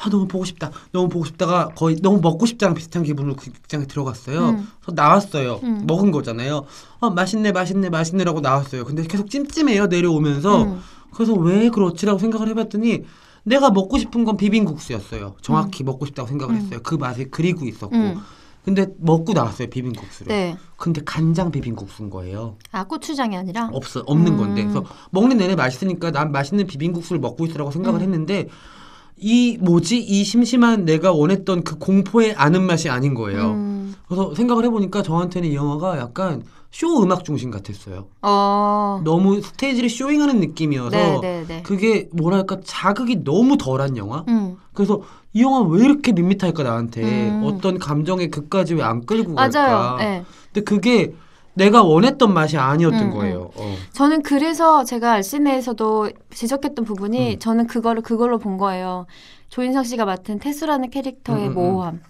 아 0.00 0.08
너무 0.08 0.28
보고 0.28 0.44
싶다, 0.44 0.70
너무 0.92 1.08
보고 1.08 1.24
싶다가 1.24 1.68
거의 1.74 1.96
너무 2.00 2.20
먹고 2.20 2.46
싶다랑 2.46 2.74
비슷한 2.74 3.02
기분으로 3.02 3.34
그 3.34 3.50
극장에 3.50 3.86
들어갔어요. 3.86 4.50
음. 4.50 4.68
그래서 4.80 4.92
나왔어요. 4.94 5.60
음. 5.64 5.84
먹은 5.86 6.12
거잖아요. 6.12 6.64
아 7.00 7.10
맛있네, 7.10 7.52
맛있네, 7.52 7.90
맛있네라고 7.90 8.40
나왔어요. 8.40 8.84
근데 8.84 9.02
계속 9.04 9.28
찜찜해요 9.28 9.86
내려오면서. 9.86 10.62
음. 10.62 10.80
그래서 11.12 11.32
왜 11.34 11.68
그렇지라고 11.70 12.18
생각을 12.18 12.48
해봤더니 12.48 13.04
내가 13.42 13.70
먹고 13.70 13.98
싶은 13.98 14.24
건 14.24 14.36
비빔국수였어요. 14.36 15.36
정확히 15.40 15.82
먹고 15.82 16.06
싶다고 16.06 16.28
생각을 16.28 16.54
음. 16.54 16.60
했어요. 16.60 16.80
그 16.82 16.94
맛에 16.94 17.24
그리고 17.30 17.66
있었고. 17.66 17.96
음. 17.96 18.16
근데 18.64 18.86
먹고 18.98 19.32
나왔어요 19.32 19.68
비빔국수를. 19.68 20.28
네. 20.28 20.56
근데 20.76 21.00
간장 21.02 21.50
비빔국수인 21.50 22.10
거예요. 22.10 22.56
아 22.70 22.84
고추장이 22.84 23.34
아니라. 23.36 23.70
없어 23.72 24.02
없는 24.04 24.32
음. 24.32 24.36
건데 24.36 24.62
그래서 24.62 24.84
먹는 25.10 25.38
내내 25.38 25.54
맛있으니까 25.56 26.10
난 26.10 26.30
맛있는 26.30 26.66
비빔국수를 26.66 27.18
먹고 27.18 27.46
있으라고 27.46 27.70
생각을 27.70 28.00
음. 28.00 28.02
했는데 28.02 28.48
이 29.20 29.58
뭐지 29.60 29.98
이 29.98 30.24
심심한 30.24 30.84
내가 30.84 31.12
원했던 31.12 31.62
그 31.64 31.76
공포의 31.78 32.34
아는 32.34 32.62
맛이 32.62 32.88
아닌 32.88 33.14
거예요. 33.14 33.50
음. 33.52 33.94
그래서 34.06 34.34
생각을 34.34 34.64
해보니까 34.66 35.02
저한테는 35.02 35.48
이 35.50 35.54
영화가 35.54 35.98
약간 35.98 36.42
쇼 36.70 37.02
음악 37.02 37.24
중심 37.24 37.50
같았어요. 37.50 38.06
어. 38.22 39.00
너무 39.04 39.40
스테이지를 39.40 39.88
쇼잉하는 39.88 40.38
느낌이어서 40.40 40.90
네 40.90 41.20
네 41.20 41.44
네. 41.48 41.62
그게 41.62 42.08
뭐랄까 42.12 42.58
자극이 42.62 43.24
너무 43.24 43.56
덜한 43.56 43.96
영화. 43.96 44.24
음. 44.28 44.56
그래서 44.74 45.00
이 45.32 45.42
영화 45.42 45.60
왜 45.60 45.84
이렇게 45.84 46.12
밋밋할까 46.12 46.62
나한테 46.62 47.02
음. 47.30 47.42
어떤 47.44 47.78
감정의 47.78 48.30
극까지 48.30 48.74
왜 48.74 48.82
안 48.82 49.04
끌고 49.06 49.32
맞아요. 49.32 49.50
갈까. 49.52 49.96
네. 49.98 50.24
근데 50.52 50.64
그게 50.64 51.14
내가 51.58 51.82
원했던 51.82 52.32
맛이 52.32 52.56
아니었던 52.56 53.00
음, 53.00 53.10
거예요. 53.10 53.50
어. 53.56 53.74
저는 53.92 54.22
그래서 54.22 54.84
제가 54.84 55.12
알신에서도 55.12 56.10
지적했던 56.30 56.84
부분이 56.84 57.34
음. 57.34 57.38
저는 57.38 57.66
그거를 57.66 58.00
그걸로 58.02 58.38
본 58.38 58.56
거예요. 58.56 59.06
조인성 59.48 59.82
씨가 59.82 60.04
맡은 60.04 60.38
태수라는 60.38 60.90
캐릭터의 60.90 61.48
음, 61.48 61.50
음, 61.50 61.50
음. 61.50 61.54
모호함, 61.54 62.00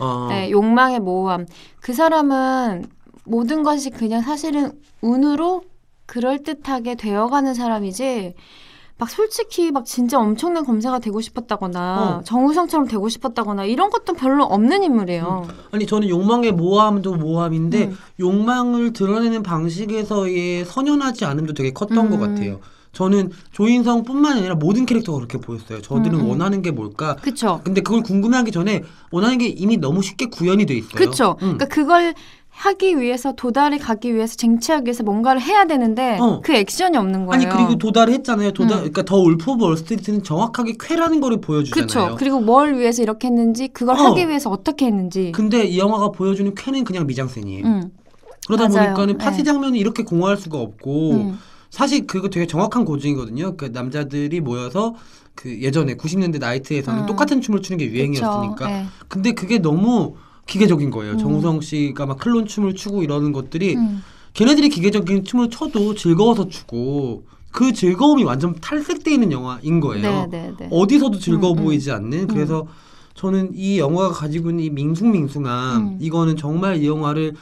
어. 0.00 0.26
네, 0.30 0.50
욕망의 0.50 1.00
모호함. 1.00 1.46
그 1.80 1.92
사람은 1.92 2.86
모든 3.24 3.62
것이 3.62 3.90
그냥 3.90 4.22
사실은 4.22 4.72
운으로 5.02 5.62
그럴 6.06 6.42
듯하게 6.42 6.94
되어가는 6.94 7.54
사람이지. 7.54 8.34
막 9.00 9.08
솔직히 9.08 9.72
막 9.72 9.86
진짜 9.86 10.20
엄청난 10.20 10.62
검사가 10.64 10.98
되고 10.98 11.22
싶었다거나 11.22 12.18
어. 12.18 12.22
정우성처럼 12.24 12.86
되고 12.86 13.08
싶었다거나 13.08 13.64
이런 13.64 13.88
것도 13.88 14.12
별로 14.12 14.44
없는 14.44 14.84
인물이에요. 14.84 15.48
아니 15.70 15.86
저는 15.86 16.10
욕망의 16.10 16.52
모함도 16.52 17.14
모함인데 17.14 17.86
음. 17.86 17.98
욕망을 18.20 18.92
드러내는 18.92 19.42
방식에서의 19.42 20.66
선연하지 20.66 21.24
않음도 21.24 21.54
되게 21.54 21.72
컸던 21.72 21.96
음. 21.96 22.10
것 22.10 22.18
같아요. 22.18 22.60
저는 22.92 23.30
조인성뿐만 23.52 24.38
아니라 24.38 24.54
모든 24.56 24.84
캐릭터가 24.84 25.16
그렇게 25.16 25.38
보였어요. 25.38 25.80
저들은 25.80 26.18
음, 26.18 26.24
음. 26.24 26.28
원하는 26.28 26.60
게 26.60 26.70
뭘까? 26.70 27.16
그쵸? 27.16 27.60
근데 27.64 27.80
그걸 27.80 28.02
궁금해하기 28.02 28.50
전에 28.50 28.82
원하는 29.12 29.38
게 29.38 29.46
이미 29.46 29.76
너무 29.76 30.02
쉽게 30.02 30.26
구현이 30.26 30.66
돼 30.66 30.74
있어요. 30.74 30.94
그쵸? 30.94 31.36
음. 31.40 31.56
그러니까 31.56 31.66
그걸 31.66 32.14
하기 32.60 33.00
위해서 33.00 33.32
도달에 33.32 33.78
가기 33.78 34.14
위해서 34.14 34.36
쟁취하기 34.36 34.84
위해서 34.84 35.02
뭔가를 35.02 35.40
해야 35.40 35.64
되는데 35.64 36.18
어. 36.20 36.42
그 36.44 36.52
액션이 36.52 36.94
없는 36.98 37.24
거예요. 37.24 37.32
아니 37.32 37.48
그리고 37.48 37.76
도달을 37.78 38.12
했잖아요. 38.12 38.52
도달 38.52 38.72
음. 38.72 38.78
그러니까 38.80 39.02
더 39.02 39.16
울프 39.16 39.56
월스트리트는 39.58 40.22
정확하게 40.22 40.74
쾌라는 40.78 41.20
거를 41.22 41.40
보여주잖아요. 41.40 41.86
그쵸? 41.86 42.16
그리고 42.18 42.40
뭘 42.40 42.78
위해서 42.78 43.02
이렇게 43.02 43.28
했는지 43.28 43.68
그걸 43.68 43.96
어. 43.96 43.98
하기 44.00 44.28
위해서 44.28 44.50
어떻게 44.50 44.84
했는지. 44.86 45.32
근데 45.32 45.64
이 45.64 45.78
영화가 45.78 46.10
보여주는 46.10 46.54
쾌는 46.54 46.84
그냥 46.84 47.06
미장센이에요. 47.06 47.64
음. 47.64 47.90
그러다 48.46 48.68
맞아요. 48.68 48.88
보니까는 48.88 49.16
파티 49.16 49.38
네. 49.38 49.44
장면이 49.44 49.78
이렇게 49.78 50.02
공허할 50.02 50.36
수가 50.36 50.58
없고 50.58 51.12
음. 51.12 51.38
사실 51.70 52.06
그거 52.06 52.28
되게 52.28 52.46
정확한 52.46 52.84
고증이거든요. 52.84 53.56
그 53.56 53.70
남자들이 53.72 54.40
모여서 54.40 54.94
그 55.34 55.62
예전에 55.62 55.94
90년대 55.94 56.38
나이트에서는 56.38 57.02
음. 57.02 57.06
똑같은 57.06 57.40
춤을 57.40 57.62
추는 57.62 57.78
게. 57.78 57.86
유행이었으니까. 57.86 58.70
예. 58.70 58.84
근데 59.08 59.32
그게 59.32 59.58
너무 59.58 60.16
기계적인 60.46 60.90
거예요. 60.90 61.12
음. 61.14 61.18
정우성 61.18 61.60
씨가 61.60 62.06
막 62.06 62.18
클론 62.18 62.46
춤을 62.46 62.74
추고 62.74 63.02
이러는 63.02 63.32
것들이 63.32 63.76
음. 63.76 64.02
걔네들이 64.34 64.68
기계적인 64.68 65.24
춤을 65.24 65.50
춰도 65.50 65.94
즐거워서 65.94 66.48
추고 66.48 67.24
그 67.50 67.72
즐거움이 67.72 68.22
완전 68.24 68.54
탈색돼 68.54 69.12
있는 69.12 69.32
영화인 69.32 69.80
거예요. 69.80 70.26
네, 70.26 70.26
네, 70.30 70.54
네. 70.58 70.68
어디서도 70.70 71.18
즐거워 71.18 71.54
음, 71.54 71.58
음. 71.58 71.64
보이지 71.64 71.90
않는 71.90 72.28
그래서 72.28 72.66
저는 73.14 73.52
이 73.54 73.78
영화가 73.78 74.14
가지고 74.14 74.50
있는 74.50 74.64
이 74.64 74.70
밍숭밍숭함 74.70 75.76
음. 75.76 75.98
이거는 76.00 76.36
정말 76.36 76.82
이 76.82 76.86
영화를 76.86 77.34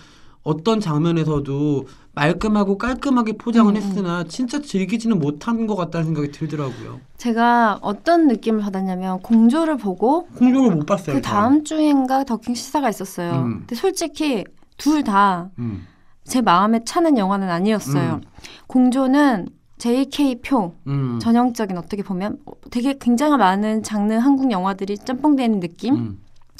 어떤 0.49 0.81
장면에서도 0.81 1.87
말끔하고 2.14 2.78
깔끔하게 2.78 3.35
포장을 3.35 3.71
음, 3.71 3.76
했으나 3.76 4.25
진짜 4.25 4.62
즐기지는 4.62 5.19
못한 5.19 5.67
것 5.67 5.76
같다는 5.76 6.07
생각이 6.07 6.33
들더라고요. 6.33 7.00
제가 7.19 7.78
어떤 7.83 8.28
느낌을 8.28 8.61
받았냐면 8.61 9.21
공조를 9.21 9.76
보고 9.76 10.25
공룡을 10.37 10.75
못 10.75 10.87
봤어요. 10.87 11.17
그 11.17 11.21
다음 11.21 11.64
주엔가 11.64 12.25
더킹 12.25 12.55
시사가 12.55 12.88
있었어요. 12.88 13.33
음. 13.35 13.59
근데 13.59 13.75
솔직히 13.75 14.45
둘 14.78 15.05
다제 15.05 15.50
음. 15.59 15.85
마음에 16.43 16.83
차는 16.83 17.19
영화는 17.19 17.50
아니었어요. 17.50 18.14
음. 18.14 18.21
공조는 18.69 19.50
JK 19.76 20.40
표 20.40 20.73
음. 20.87 21.19
전형적인 21.21 21.76
어떻게 21.76 22.02
보면 22.02 22.38
되게 22.71 22.97
굉장히 22.99 23.37
많은 23.37 23.83
장르 23.83 24.14
한국 24.14 24.50
영화들이 24.50 24.97
짬뽕되는 24.97 25.61
느낌. 25.61 26.19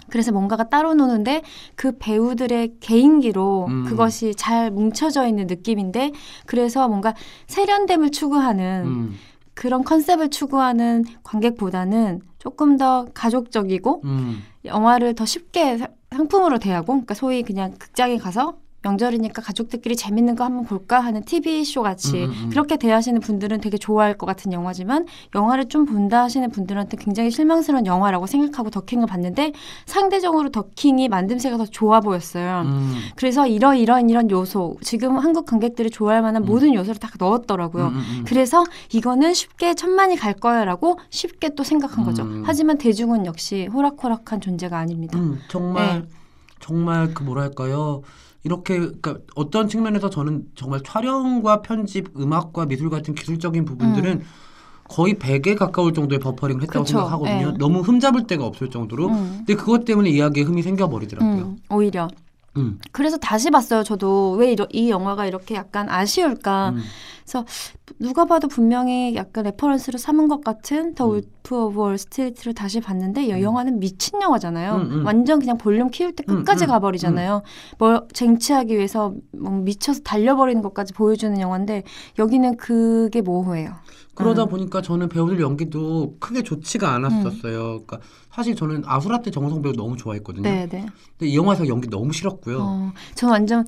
음. 0.09 0.11
그래서 0.11 0.33
뭔가가 0.33 0.69
따로 0.69 0.95
노는데 0.95 1.43
그 1.75 1.97
배우들의 1.99 2.75
개인기로 2.81 3.67
음. 3.69 3.85
그것이 3.85 4.35
잘 4.35 4.71
뭉쳐져 4.71 5.27
있는 5.27 5.47
느낌인데 5.47 6.13
그래서 6.47 6.89
뭔가 6.89 7.15
세련됨을 7.47 8.11
추구하는 8.11 8.85
음. 8.87 9.15
그런 9.55 9.83
컨셉을 9.85 10.31
추구하는 10.31 11.05
관객보다는 11.25 12.21
조금 12.39 12.77
더 12.77 13.07
가족적이고 13.13 14.03
음. 14.05 14.43
영화를 14.65 15.15
더 15.15 15.25
쉽게 15.25 15.79
사- 15.79 15.89
상품으로 16.11 16.59
대하고 16.59 16.87
그러니까 16.93 17.15
소위 17.15 17.43
그냥 17.43 17.73
극장에 17.79 18.19
가서 18.19 18.57
명절이니까 18.83 19.43
가족들끼리 19.43 19.97
재밌는 19.97 20.37
거 20.37 20.45
한번 20.45 20.65
볼까 20.65 21.01
하는 21.01 21.25
TV 21.25 21.65
쇼 21.65 21.83
같이 21.83 22.25
음, 22.25 22.31
음, 22.31 22.35
음. 22.45 22.51
그렇게 22.51 22.77
대하시는 22.77 23.21
분들은 23.21 23.61
되게 23.61 23.77
좋아할 23.77 24.17
것 24.17 24.27
같은 24.27 24.53
영화지만 24.53 25.07
영화를 25.35 25.69
좀 25.69 25.85
본다 25.85 26.23
하시는 26.23 26.49
분들한테 26.51 26.97
굉장히 26.97 27.31
실망스러운 27.31 27.87
영화라고 27.87 28.27
생각하고 28.27 28.71
더킹을 28.71 29.07
봤는데 29.07 29.53
상대적으로 29.87 30.51
더킹이 30.51 31.09
만듦새가 31.09 31.59
더 31.59 31.67
좋아 31.67 32.01
보였어요. 32.01 32.63
음. 32.67 32.95
그래서 33.17 33.47
이런 33.47 33.77
이런 33.77 34.09
이런 34.11 34.31
요소 34.31 34.79
지금 34.83 35.19
한국 35.19 35.47
관객들이 35.47 35.91
좋아할 35.91 36.23
만한 36.23 36.43
음. 36.43 36.47
모든 36.47 36.75
요소를 36.75 37.01
다 37.01 37.09
넣었더라고요. 37.19 37.89
음. 37.89 38.25
그래서 38.27 38.65
이거는 38.93 39.35
쉽게 39.35 39.75
천만이 39.75 40.17
갈 40.17 40.35
거야라고 40.35 40.99
쉽게 41.11 41.55
또 41.55 41.65
생각한 41.65 42.05
거죠. 42.05 42.23
음. 42.23 42.43
하지만 42.47 42.79
대중은 42.79 43.27
역시 43.27 43.67
호락호락한 43.73 44.41
존재가 44.41 44.79
아닙니다. 44.79 45.19
음, 45.19 45.41
정말 45.49 46.03
네. 46.03 46.18
정말 46.61 47.15
그 47.15 47.23
뭐랄까요 47.23 48.03
이렇게 48.45 48.79
그러니까 48.79 49.17
어떤 49.35 49.69
측면에서 49.69 50.11
저는 50.11 50.45
정말 50.55 50.81
촬영과 50.85 51.63
편집, 51.63 52.19
음악과 52.19 52.67
미술 52.67 52.89
같은 52.91 53.15
기술적인 53.15 53.65
부분들은 53.65 54.23
거의 54.89 55.15
100에 55.15 55.57
가까울 55.57 55.93
정도의 55.93 56.19
버퍼링을 56.19 56.63
했다고 56.63 56.79
음. 56.81 56.85
그쵸, 56.85 56.99
생각하거든요. 56.99 57.51
네. 57.53 57.59
너무 57.59 57.81
흠잡을 57.81 58.27
데가 58.27 58.47
없을 58.47 58.71
정도로. 58.71 59.09
음. 59.09 59.35
근데 59.39 59.55
그것 59.55 59.85
때문에 59.85 60.09
이야기에 60.09 60.45
흠이 60.45 60.63
생겨버리더라고요. 60.63 61.43
음, 61.43 61.59
오히려. 61.71 62.09
음. 62.57 62.79
그래서 62.91 63.19
다시 63.19 63.51
봤어요. 63.51 63.83
저도 63.83 64.33
왜 64.33 64.57
이 64.73 64.91
영화가 64.91 65.27
이렇게 65.27 65.55
약간 65.57 65.91
아쉬울까. 65.91 66.71
음. 66.71 66.83
누가 67.99 68.25
봐도 68.25 68.49
분명히 68.49 69.15
약간 69.15 69.45
reference를 69.45 69.99
삼은 69.99 70.29
것 70.29 70.43
같은 70.43 70.95
The 70.95 71.07
음. 71.07 71.17
Wolf 71.17 71.57
of 71.57 71.81
Wall 71.81 71.99
Street를 71.99 72.55
다시 72.55 72.81
봤는데 72.81 73.25
이 73.25 73.33
음. 73.33 73.41
영화는 73.41 73.81
미친 73.81 74.21
영화잖아요. 74.21 74.75
음, 74.75 74.93
음. 74.93 75.07
완전 75.07 75.39
그냥 75.39 75.59
볼륨 75.59 75.91
키울 75.91 76.13
때 76.13 76.25
끝까지 76.25 76.65
음, 76.65 76.67
음, 76.67 76.73
가버리잖아요. 76.73 77.43
뭘 77.79 78.03
쟁취하기 78.13 78.77
위해서 78.77 79.15
뭐 79.33 79.53
미쳐서 79.53 80.01
달려버리는 80.01 80.63
것까지 80.63 80.93
보여주는 80.93 81.39
영화인데 81.41 81.85
여기는 82.19 82.57
그게 82.57 83.21
모호해요. 83.21 83.75
그러다 84.15 84.45
음. 84.45 84.49
보니까 84.49 84.83
저는 84.83 85.09
배우들 85.09 85.41
연기도 85.41 86.17
크게 86.19 86.43
좋지가 86.43 86.93
않았었어요. 86.93 87.63
그러니까 87.85 88.01
사실 88.33 88.57
저는 88.57 88.83
아수라 88.85 89.21
때 89.21 89.31
정우성 89.31 89.63
배우 89.63 89.73
너무 89.73 89.97
좋아했거든요. 89.97 90.43
네, 90.43 90.67
네. 90.69 90.87
근데 91.17 91.31
이 91.31 91.37
영화에서 91.37 91.69
연기 91.69 91.89
너무 91.89 92.13
싫었고요. 92.13 92.59
어, 92.61 92.93
전 93.15 93.31
완전 93.31 93.65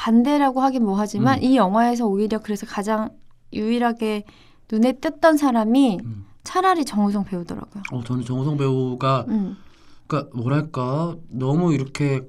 반대라고 0.00 0.60
하긴 0.60 0.84
뭐하지만 0.84 1.38
음. 1.38 1.42
이 1.42 1.56
영화에서 1.56 2.06
오히려 2.06 2.38
그래서 2.38 2.66
가장 2.66 3.10
유일하게 3.52 4.24
눈에 4.70 4.92
띄었던 4.92 5.36
사람이 5.36 5.98
음. 6.04 6.26
차라리 6.42 6.84
정우성 6.84 7.24
배우더라고요. 7.24 7.82
어, 7.92 8.02
저는 8.04 8.24
정우성 8.24 8.56
배우가 8.56 9.26
음. 9.28 9.56
그러니까 10.06 10.30
뭐랄까 10.36 11.16
너무 11.30 11.74
이렇게 11.74 12.22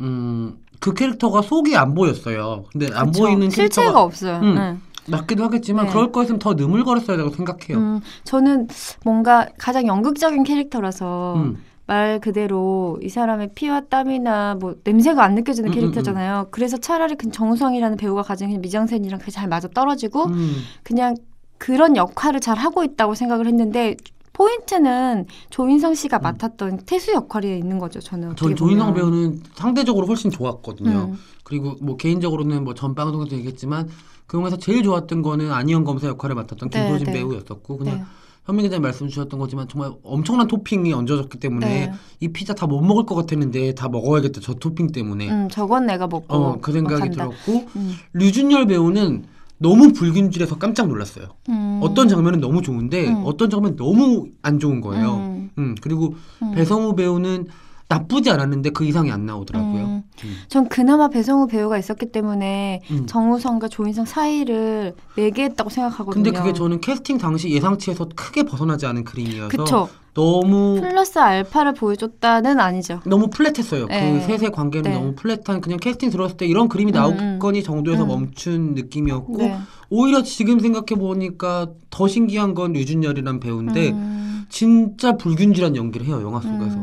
음 0.00 0.64
그 0.84 0.92
캐릭터가 0.92 1.40
속이 1.40 1.74
안 1.76 1.94
보였어요. 1.94 2.64
근데 2.70 2.88
안 2.92 3.06
그쵸. 3.06 3.22
보이는 3.22 3.48
실체가 3.48 3.86
캐릭터가 3.86 4.02
없어요. 4.02 4.40
음. 4.42 4.54
네. 4.54 4.76
맞기도 5.06 5.44
하겠지만 5.44 5.86
네. 5.86 5.92
그럴 5.92 6.12
거였으면 6.12 6.38
더 6.38 6.52
느물거렸어야 6.52 7.16
되고 7.16 7.30
생각해요. 7.30 7.78
음, 7.78 8.00
저는 8.24 8.68
뭔가 9.02 9.48
가장 9.58 9.86
연극적인 9.86 10.44
캐릭터라서 10.44 11.36
음. 11.36 11.56
말 11.86 12.18
그대로 12.20 12.98
이 13.02 13.08
사람의 13.08 13.50
피와 13.54 13.82
땀이나 13.82 14.56
뭐 14.58 14.74
냄새가 14.84 15.22
안 15.22 15.34
느껴지는 15.34 15.68
음, 15.68 15.72
음, 15.72 15.74
캐릭터잖아요. 15.74 16.48
그래서 16.50 16.76
차라리 16.78 17.14
그 17.14 17.30
정우성이라는 17.30 17.96
배우가 17.98 18.22
가진 18.22 18.48
그냥 18.48 18.62
미장센이랑 18.62 19.18
그게 19.18 19.30
잘 19.30 19.48
맞아 19.48 19.68
떨어지고 19.68 20.24
음. 20.26 20.56
그냥 20.82 21.14
그런 21.58 21.96
역할을 21.96 22.40
잘 22.40 22.56
하고 22.56 22.84
있다고 22.84 23.14
생각을 23.14 23.46
했는데 23.46 23.96
포인트는 24.32 25.26
조인성 25.50 25.94
씨가 25.94 26.18
음. 26.18 26.22
맡았던 26.22 26.80
태수 26.86 27.12
역할이 27.12 27.58
있는 27.58 27.78
거죠. 27.78 28.00
저는 28.00 28.34
전 28.36 28.56
조인성. 28.56 28.94
배우는 28.94 29.42
상대적으로 29.54 30.06
훨씬 30.06 30.30
좋았거든요. 30.30 31.10
음. 31.12 31.18
그리고 31.44 31.74
뭐 31.82 31.96
개인적으로는 31.96 32.64
뭐 32.64 32.74
전 32.74 32.94
방송에서 32.94 33.36
얘기했지만 33.36 33.88
그 34.26 34.38
영화에서 34.38 34.56
제일 34.56 34.82
좋았던 34.82 35.20
거는 35.22 35.52
안희영 35.52 35.84
검사 35.84 36.08
역할을 36.08 36.34
맡았던 36.34 36.70
네, 36.70 36.82
김소진 36.82 37.06
네. 37.06 37.12
배우였었고 37.12 37.76
그냥 37.76 37.98
네. 37.98 38.04
현민 38.44 38.64
기자님 38.64 38.82
말씀 38.82 39.08
주셨던 39.08 39.38
거지만 39.40 39.66
정말 39.68 39.92
엄청난 40.02 40.46
토핑이 40.46 40.92
얹어졌기 40.92 41.38
때문에 41.38 41.66
네. 41.66 41.92
이 42.20 42.28
피자 42.28 42.52
다 42.54 42.66
못 42.66 42.80
먹을 42.82 43.04
것 43.06 43.14
같았는데 43.14 43.74
다 43.74 43.88
먹어야겠다 43.88 44.40
저 44.42 44.54
토핑 44.54 44.88
때문에 44.92 45.30
음, 45.30 45.48
저건 45.50 45.86
내가 45.86 46.06
먹고 46.06 46.34
어 46.34 46.58
그 46.60 46.72
생각이. 46.72 47.10
들었고 47.10 47.66
음. 47.76 47.94
류준열 48.14 48.66
배우는 48.66 49.24
너무 49.58 49.92
불균질해서 49.92 50.58
깜짝 50.58 50.88
놀랐어요. 50.88 51.26
음. 51.48 51.80
어떤 51.82 52.08
장면은 52.08 52.40
너무 52.40 52.60
좋은데 52.60 53.08
음. 53.08 53.22
어떤 53.24 53.48
장면은 53.48 53.76
너무 53.76 54.26
안 54.42 54.58
좋은 54.58 54.80
거예요. 54.80 55.14
음. 55.16 55.50
음, 55.58 55.74
그리고 55.80 56.14
음. 56.42 56.52
배성우 56.52 56.96
배우는 56.96 57.46
나쁘지 57.88 58.30
않았는데 58.30 58.70
그 58.70 58.84
이상이 58.84 59.10
안 59.10 59.26
나오더라고요. 59.26 59.84
음. 59.84 60.02
음. 60.24 60.36
전 60.48 60.68
그나마 60.68 61.08
배성우 61.08 61.46
배우가 61.46 61.78
있었기 61.78 62.06
때문에 62.06 62.80
음. 62.90 63.06
정우성과 63.06 63.68
조인성 63.68 64.06
사이를 64.06 64.94
매개했다고 65.16 65.70
생각하거든요. 65.70 66.22
근데 66.22 66.30
그게 66.36 66.52
저는 66.52 66.80
캐스팅 66.80 67.18
당시 67.18 67.50
예상치에서 67.50 68.08
크게 68.16 68.44
벗어나지 68.44 68.86
않은 68.86 69.04
그림이어서 69.04 69.48
그쵸. 69.48 69.88
너무 70.14 70.80
플러스 70.80 71.18
알파를 71.18 71.74
보여줬다는 71.74 72.60
아니죠. 72.60 73.00
너무 73.04 73.28
플랫했어요. 73.28 73.86
네. 73.86 74.12
그 74.12 74.26
셋의 74.26 74.52
관계는 74.52 74.90
네. 74.90 74.96
너무 74.96 75.14
플랫한 75.16 75.60
그냥 75.60 75.78
캐스팅 75.78 76.10
들어왔을 76.10 76.36
때 76.36 76.46
이런 76.46 76.68
그림이 76.68 76.92
음, 76.92 76.94
나오겠거니 76.94 77.64
정도에서 77.64 78.04
음. 78.04 78.08
멈춘 78.08 78.74
느낌이었고 78.74 79.38
네. 79.38 79.58
오히려 79.90 80.22
지금 80.22 80.60
생각해 80.60 80.98
보니까 80.98 81.68
더 81.90 82.06
신기한 82.06 82.54
건 82.54 82.72
류준열이란 82.72 83.40
배우인데 83.40 83.90
음. 83.90 84.46
진짜 84.48 85.16
불균질한 85.16 85.74
연기를 85.76 86.06
해요 86.06 86.22
영화 86.22 86.40
속에서. 86.40 86.76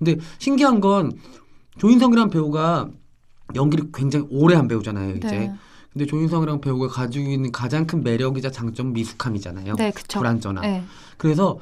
음. 0.00 0.04
근데 0.04 0.20
신기한 0.38 0.80
건 0.80 1.12
조인성이란 1.78 2.30
배우가 2.30 2.88
연기를 3.54 3.88
굉장히 3.92 4.26
오래 4.30 4.54
한 4.56 4.68
배우잖아요 4.68 5.16
이제. 5.16 5.28
네. 5.30 5.54
근데 5.92 6.06
조인성이란 6.06 6.60
배우가 6.60 6.88
가지고 6.88 7.30
있는 7.30 7.50
가장 7.50 7.86
큰 7.86 8.02
매력이자 8.02 8.50
장점 8.50 8.92
미숙함이잖아요. 8.92 9.74
네, 9.76 9.90
그쵸. 9.90 10.18
불안전함. 10.20 10.62
네. 10.62 10.84
그래서 11.16 11.58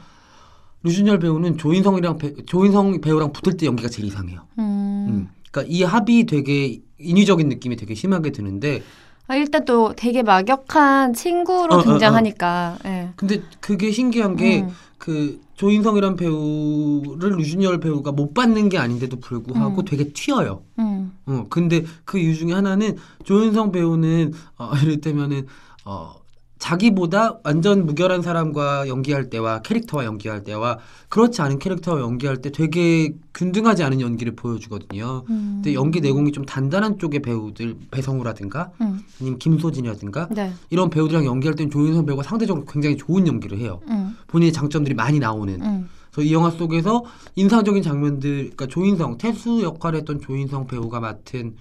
류준열 0.83 1.19
배우는 1.21 1.59
조인성이랑 1.59 2.19
배- 2.19 2.35
조인성 2.45 3.00
배우랑 3.00 3.33
붙을 3.33 3.57
때 3.57 3.66
연기가 3.66 3.88
제일 3.88 4.09
이상해요. 4.09 4.47
음. 4.59 4.62
음. 5.09 5.28
그러니까 5.50 5.73
이 5.75 5.83
합이 5.83 6.26
되게 6.26 6.81
인위적인 6.99 7.49
느낌이 7.49 7.76
되게 7.76 7.95
심하게 7.95 8.31
드는데 8.33 8.83
아, 9.28 9.35
일단 9.35 9.64
또 9.64 9.92
되게 9.97 10.23
막역한 10.23 11.14
친구로 11.14 11.75
어, 11.75 11.76
어, 11.76 11.80
어. 11.80 11.83
등장하니까. 11.83 12.78
네. 12.85 13.12
근데 13.16 13.42
그게 13.61 13.90
신기한 13.90 14.37
게 14.37 14.62
음. 14.62 14.71
그 14.99 15.40
조인성이란 15.56 16.16
배우를 16.16 17.37
류준열 17.37 17.80
배우가 17.80 18.12
못 18.12 18.35
받는 18.35 18.68
게 18.68 18.78
아닌데도 18.78 19.21
불구하고 19.21 19.83
음. 19.83 19.85
되게 19.85 20.12
튀어요. 20.12 20.62
음. 20.78 21.12
어 21.26 21.47
근데 21.49 21.85
그 22.04 22.18
이유 22.18 22.35
중에 22.35 22.52
하나는 22.52 22.97
조인성 23.25 23.73
배우는 23.73 24.33
어 24.59 24.71
이를테면은 24.83 25.47
어 25.85 26.14
자기보다 26.59 27.39
완전 27.45 27.85
무결한 27.85 28.23
사람과 28.23 28.89
연기할 28.89 29.29
때와 29.31 29.61
캐릭터와 29.63 30.05
연기할 30.05 30.43
때와 30.43 30.79
그렇지 31.09 31.43
않은 31.43 31.59
캐릭터와 31.59 32.01
연기할 32.01 32.39
때 32.39 32.51
되게 32.51 33.15
균등하지 33.35 33.83
않은 33.85 34.01
연기를 34.01 34.35
보여주거든요. 34.35 35.25
음. 35.29 35.61
근데 35.63 35.75
연기 35.75 36.01
내공이 36.01 36.33
좀 36.33 36.45
단단한 36.45 36.99
쪽의 36.99 37.21
배우들 37.21 37.77
배성우라든가 37.91 38.71
음. 38.81 39.01
아니면 39.21 39.39
김소진이라든가 39.39 40.29
네. 40.31 40.53
이런 40.71 40.89
배우들이랑 40.91 41.27
연기할 41.27 41.55
때는 41.55 41.71
조인성 41.71 42.07
배우가 42.07 42.23
상대적으로 42.23 42.65
굉장히 42.65 42.97
좋은 42.97 43.27
연기를 43.27 43.59
해요. 43.59 43.81
음. 43.89 44.17
본인의 44.27 44.53
장점들이 44.53 44.95
많이 44.95 45.19
나오는. 45.19 45.61
음. 45.61 45.89
그래서 46.11 46.29
이 46.29 46.33
영화 46.33 46.51
속에서 46.51 47.05
인상적인 47.35 47.83
장면들, 47.83 48.37
그러니까 48.37 48.67
조인성 48.67 49.19
태수 49.19 49.63
역할을 49.63 49.99
했던 49.99 50.21
조인성 50.21 50.67
배우가 50.67 51.01
맡은 51.01 51.55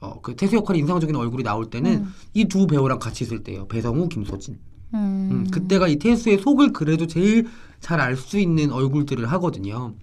어, 0.00 0.20
그 0.20 0.36
태수 0.36 0.56
역할이 0.56 0.78
인상적인 0.80 1.14
얼굴이 1.16 1.42
나올 1.42 1.70
때는 1.70 1.92
음. 1.92 2.14
이두 2.34 2.66
배우랑 2.66 2.98
같이 2.98 3.24
있을 3.24 3.42
때예요. 3.42 3.66
배성우, 3.68 4.08
김소진. 4.08 4.58
음. 4.94 5.28
음, 5.32 5.46
그때가 5.50 5.88
이 5.88 5.96
태수의 5.96 6.38
속을 6.38 6.72
그래도 6.72 7.06
제일 7.06 7.46
잘 7.80 8.00
알 8.00 8.16
수 8.16 8.38
있는 8.38 8.72
얼굴들을 8.72 9.26
하거든요. 9.32 9.94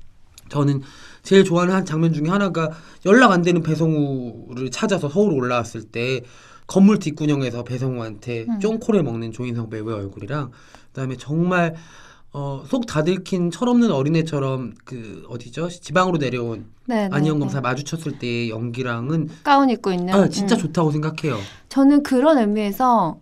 저는 0.49 0.81
제일 1.23 1.43
좋아하는 1.43 1.73
한 1.73 1.85
장면 1.85 2.13
중에 2.13 2.27
하나가 2.27 2.69
연락 3.05 3.31
안 3.31 3.41
되는 3.41 3.63
배성우를 3.63 4.71
찾아서 4.71 5.09
서울 5.09 5.33
올라왔을 5.33 5.83
때 5.83 6.21
건물 6.67 6.99
뒷구녕에서 6.99 7.63
배성우한테 7.63 8.45
음. 8.47 8.59
쫑코를 8.59 9.03
먹는 9.03 9.31
조인성 9.31 9.69
배우의 9.69 9.95
얼굴이랑 9.95 10.51
그다음에 10.87 11.15
정말 11.17 11.75
어, 12.33 12.63
속 12.67 12.85
다 12.87 13.03
들킨 13.03 13.51
철없는 13.51 13.91
어린애처럼 13.91 14.73
그 14.83 15.23
어디죠 15.29 15.69
지방으로 15.69 16.17
내려온 16.17 16.65
네, 16.87 17.07
네, 17.07 17.15
안희영 17.15 17.35
네. 17.37 17.39
검사 17.39 17.61
마주쳤을 17.61 18.17
때의 18.19 18.49
연기랑은 18.49 19.29
가운 19.43 19.69
입고 19.69 19.91
있는. 19.91 20.13
아, 20.13 20.27
진짜 20.27 20.55
음. 20.55 20.59
좋다고 20.59 20.91
생각해요. 20.91 21.37
저는 21.69 22.03
그런 22.03 22.37
의미에서 22.39 23.17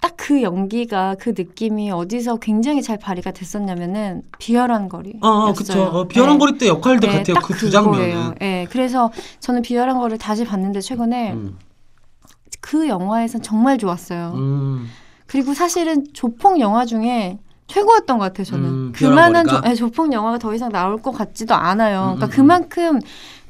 딱 0.00 0.12
그 0.16 0.42
연기가 0.42 1.14
그 1.18 1.32
느낌이 1.36 1.90
어디서 1.90 2.36
굉장히 2.36 2.80
잘 2.80 2.96
발휘가 2.96 3.32
됐었냐면은 3.32 4.22
비열한 4.38 4.88
거리. 4.88 5.14
아, 5.20 5.48
아 5.48 5.52
그쵸. 5.52 5.82
어, 5.82 6.04
비열한 6.08 6.38
거리 6.38 6.58
때 6.58 6.68
역할들 6.68 7.08
같아요. 7.08 7.36
그 7.42 7.54
두 7.54 7.70
장면은. 7.70 8.34
네, 8.38 8.66
그래서 8.70 9.10
저는 9.40 9.62
비열한 9.62 9.98
거를 9.98 10.18
다시 10.18 10.44
봤는데 10.44 10.80
최근에 10.80 11.32
음, 11.32 11.58
그 12.60 12.88
영화에선 12.88 13.42
정말 13.42 13.78
좋았어요. 13.78 14.32
음. 14.36 14.86
그리고 15.26 15.54
사실은 15.54 16.04
조폭 16.12 16.60
영화 16.60 16.84
중에 16.84 17.38
최고였던 17.72 18.18
것 18.18 18.24
같아요. 18.24 18.44
저는 18.44 18.64
음, 18.68 18.92
그만한 18.94 19.46
조, 19.46 19.60
네, 19.62 19.74
조폭 19.74 20.12
영화가 20.12 20.38
더 20.38 20.54
이상 20.54 20.70
나올 20.70 21.00
것 21.00 21.12
같지도 21.12 21.54
않아요. 21.54 22.12
음, 22.12 22.16
그러니까 22.16 22.26
음, 22.26 22.30
그만큼 22.30 23.00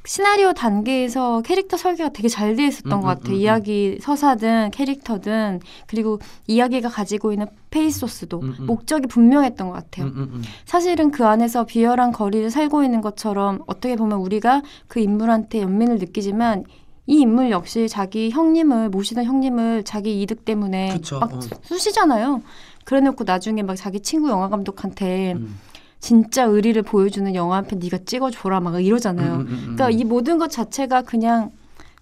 시나리오 0.05 0.53
단계에서 0.53 1.43
캐릭터 1.43 1.77
설계가 1.77 2.11
되게 2.11 2.29
잘돼 2.29 2.67
있었던 2.67 2.93
음, 2.93 3.01
것 3.03 3.07
같아요. 3.09 3.33
음, 3.33 3.35
음, 3.35 3.41
이야기 3.41 3.99
서사든 4.01 4.71
캐릭터든 4.73 5.61
그리고 5.87 6.21
이야기가 6.47 6.89
가지고 6.89 7.33
있는 7.33 7.47
페이소스도 7.71 8.41
음, 8.41 8.55
음. 8.61 8.67
목적이 8.67 9.07
분명했던 9.09 9.69
것 9.69 9.75
같아요. 9.75 10.07
음, 10.07 10.13
음, 10.17 10.31
음. 10.35 10.43
사실은 10.67 11.11
그 11.11 11.27
안에서 11.27 11.65
비열한 11.65 12.13
거리를 12.13 12.51
살고 12.51 12.85
있는 12.85 13.01
것처럼 13.01 13.61
어떻게 13.67 13.97
보면 13.97 14.19
우리가 14.19 14.63
그 14.89 15.01
인물한테 15.01 15.63
연민을 15.63 15.99
느끼지만 15.99 16.65
이 17.07 17.21
인물 17.21 17.51
역시 17.51 17.89
자기 17.89 18.31
형님을 18.31 18.89
모시던 18.91 19.25
형님을 19.25 19.83
자기 19.85 20.23
이득 20.23 20.45
때문에 20.45 20.95
그쵸, 20.95 21.19
막 21.19 21.33
어. 21.35 21.41
수- 21.41 21.51
쑤시잖아요. 21.63 22.43
그래놓고 22.85 23.25
나중에 23.25 23.63
막 23.63 23.75
자기 23.77 24.01
친구 24.01 24.29
영화 24.31 24.49
감독한테 24.49 25.33
음. 25.33 25.59
진짜 26.01 26.45
의리를 26.45 26.81
보여주는 26.83 27.33
영화 27.35 27.57
한 27.57 27.67
편 27.67 27.79
네가 27.79 27.99
찍어줘라 28.07 28.61
막 28.61 28.81
이러잖아요. 28.85 29.35
음, 29.35 29.41
음, 29.41 29.47
음, 29.47 29.53
음. 29.53 29.61
그러니까 29.77 29.91
이 29.91 30.05
모든 30.05 30.39
것 30.39 30.51
자체가 30.51 31.03
그냥 31.03 31.51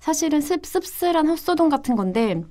사실은 0.01 0.41
씁, 0.41 0.61
씁쓸한 0.65 1.27
헛소동 1.29 1.69
같은 1.69 1.97
건데 1.97 2.43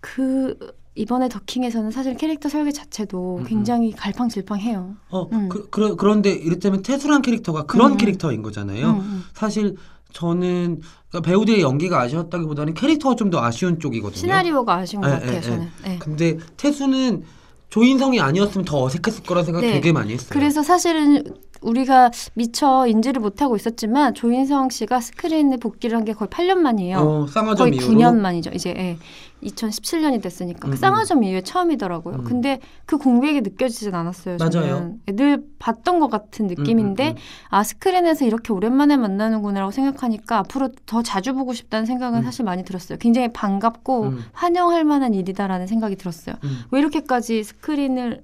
그 0.00 0.56
이번에 0.94 1.28
더킹에서는 1.28 1.90
사실 1.90 2.16
캐릭터 2.16 2.48
설계 2.48 2.70
자체도 2.70 3.38
음, 3.38 3.44
굉장히 3.44 3.92
갈팡질팡해요. 3.92 4.96
어, 5.10 5.28
음. 5.32 5.48
그, 5.48 5.70
그, 5.70 5.96
그런데 5.96 6.32
이를테면 6.32 6.82
태수란 6.82 7.22
캐릭터가 7.22 7.64
그런 7.64 7.92
음. 7.92 7.96
캐릭터인 7.96 8.42
거잖아요. 8.42 8.90
음, 8.90 8.96
음. 9.00 9.22
사실 9.32 9.76
저는 10.12 10.80
그러니까 11.08 11.30
배우들의 11.30 11.60
연기가 11.62 12.00
아쉬웠다기보다는 12.00 12.74
캐릭터가 12.74 13.14
좀 13.16 13.30
더 13.30 13.40
아쉬운 13.42 13.78
쪽이거든요. 13.80 14.18
시나리오가 14.20 14.74
아쉬운 14.74 15.00
것 15.02 15.08
예, 15.08 15.12
같아요. 15.14 15.36
예, 15.36 15.40
저는. 15.40 15.70
네. 15.84 15.98
근데 15.98 16.36
태수는 16.56 17.22
조인성이 17.70 18.20
아니었으면 18.20 18.64
더 18.66 18.82
어색했을 18.82 19.22
거라 19.24 19.42
생각 19.42 19.60
네. 19.62 19.72
되게 19.72 19.90
많이 19.92 20.12
했어요. 20.12 20.28
그래서 20.30 20.62
사실은 20.62 21.24
우리가 21.62 22.10
미처 22.34 22.86
인지를 22.86 23.20
못하고 23.20 23.56
있었지만 23.56 24.14
조인성 24.14 24.70
씨가 24.70 25.00
스크린에 25.00 25.56
복귀를 25.56 25.96
한 25.96 26.02
게 26.04 26.12
거의 26.12 26.28
8년 26.28 26.56
만이에요. 26.58 26.98
어, 26.98 27.26
쌍화점 27.28 27.70
거의 27.70 27.76
이후로 27.76 27.96
9년 27.98 28.16
만이죠. 28.16 28.50
이제 28.54 28.70
예. 28.76 28.98
2017년이 29.42 30.22
됐으니까 30.22 30.68
음, 30.68 30.70
그 30.70 30.76
쌍화점 30.76 31.24
이후에 31.24 31.40
처음이더라고요. 31.42 32.16
음. 32.16 32.24
근데 32.24 32.60
그 32.86 32.96
공백이 32.96 33.40
느껴지진 33.40 33.94
않았어요. 33.94 34.36
저는. 34.36 34.60
맞아요. 34.60 34.94
늘 35.06 35.44
봤던 35.58 35.98
것 36.00 36.10
같은 36.10 36.46
느낌인데 36.46 37.08
음, 37.08 37.10
음, 37.10 37.16
음. 37.16 37.48
아 37.50 37.62
스크린에서 37.64 38.24
이렇게 38.24 38.52
오랜만에 38.52 38.96
만나는구나라고 38.96 39.70
생각하니까 39.72 40.38
앞으로 40.38 40.70
더 40.86 41.02
자주 41.02 41.34
보고 41.34 41.52
싶다는 41.52 41.86
생각은 41.86 42.20
음. 42.20 42.24
사실 42.24 42.44
많이 42.44 42.64
들었어요. 42.64 42.98
굉장히 42.98 43.32
반갑고 43.32 44.02
음. 44.04 44.24
환영할 44.32 44.84
만한 44.84 45.12
일이다라는 45.14 45.66
생각이 45.66 45.96
들었어요. 45.96 46.36
음. 46.44 46.58
왜 46.70 46.80
이렇게까지 46.80 47.42
스크린을 47.44 48.22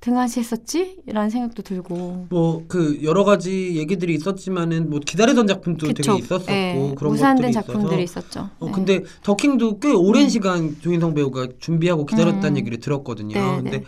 등한시했었지? 0.00 0.98
라는 1.06 1.30
생각도 1.30 1.62
들고. 1.62 2.26
뭐 2.30 2.60
그 2.68 3.00
여러 3.02 3.24
가지 3.24 3.76
얘기들이 3.76 4.14
있었지만은 4.14 4.90
뭐 4.90 5.00
기다리던 5.00 5.46
작품도 5.46 5.88
그쵸. 5.88 6.02
되게 6.02 6.18
있었었고 6.18 6.52
예, 6.52 6.94
그런 6.96 7.12
무산된 7.12 7.52
것들이 7.52 7.52
작품들이 7.52 8.04
있어서 8.04 8.20
있었죠. 8.20 8.50
어, 8.58 8.66
네. 8.66 8.72
근데 8.72 9.02
더킹도 9.22 9.78
꽤 9.80 9.92
오랜 9.92 10.24
음. 10.24 10.28
시간 10.28 10.76
조인성 10.80 11.14
배우가 11.14 11.48
준비하고 11.58 12.06
기다렸다는 12.06 12.52
음. 12.52 12.56
얘기를 12.58 12.78
들었거든요. 12.78 13.34
네, 13.34 13.56
근데 13.56 13.70
네. 13.78 13.84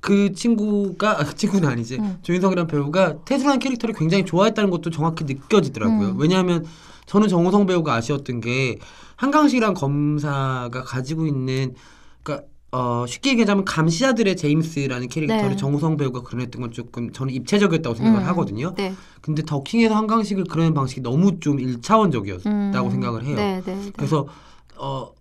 그 0.00 0.32
친구가 0.32 1.20
아, 1.20 1.24
그 1.24 1.34
친구는 1.34 1.68
아니지 1.68 1.96
음. 1.96 2.18
조인성이라는 2.22 2.68
배우가 2.68 3.24
태수라는 3.24 3.58
캐릭터를 3.58 3.94
굉장히 3.94 4.24
좋아했다는 4.24 4.70
것도 4.70 4.90
정확히 4.90 5.24
느껴지더라고요. 5.24 6.10
음. 6.10 6.18
왜냐하면 6.18 6.64
저는 7.06 7.28
정우성 7.28 7.66
배우가 7.66 7.94
아쉬웠던 7.94 8.40
게 8.40 8.78
한강식이란 9.16 9.74
검사가 9.74 10.84
가지고 10.84 11.26
있는 11.26 11.74
그러니까 12.22 12.46
어, 12.70 13.06
쉽게 13.06 13.30
얘기하자면 13.30 13.64
감시자들의 13.64 14.36
제임스라는 14.36 15.08
캐릭터를 15.08 15.50
네. 15.50 15.56
정우성 15.56 15.96
배우가 15.96 16.22
그려냈던 16.22 16.60
건 16.60 16.72
조금 16.72 17.12
저는 17.12 17.32
입체적이었다고 17.32 17.94
생각을 17.94 18.20
음. 18.20 18.26
하거든요. 18.28 18.74
네. 18.74 18.92
근데 19.22 19.42
더킹에서 19.42 19.94
한강식을 19.94 20.44
그려낸 20.44 20.74
방식이 20.74 21.00
너무 21.00 21.40
좀 21.40 21.58
일차원적이었다고 21.60 22.50
음. 22.50 22.90
생각을 22.90 23.24
해요. 23.24 23.36
네, 23.36 23.62
네, 23.64 23.74
네. 23.74 23.92
그래서 23.96 24.26
어, 24.76 25.12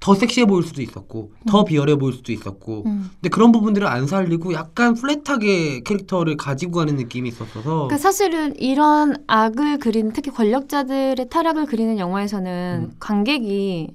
더 0.00 0.14
섹시해 0.14 0.46
보일 0.46 0.64
수도 0.64 0.80
있었고 0.80 1.32
더 1.46 1.64
비열해 1.64 1.96
보일 1.96 2.14
수도 2.14 2.32
있었고 2.32 2.84
음. 2.86 3.10
근데 3.14 3.28
그런 3.28 3.52
부분들을 3.52 3.86
안 3.86 4.06
살리고 4.06 4.54
약간 4.54 4.94
플랫하게 4.94 5.80
캐릭터를 5.80 6.36
가지고 6.36 6.78
가는 6.78 6.96
느낌이 6.96 7.28
있었어서 7.28 7.62
그러니까 7.62 7.98
사실은 7.98 8.54
이런 8.58 9.16
악을 9.26 9.78
그리는 9.78 10.12
특히 10.12 10.30
권력자들의 10.30 11.28
타락을 11.30 11.66
그리는 11.66 11.98
영화에서는 11.98 12.90
음. 12.90 12.96
관객이 12.98 13.94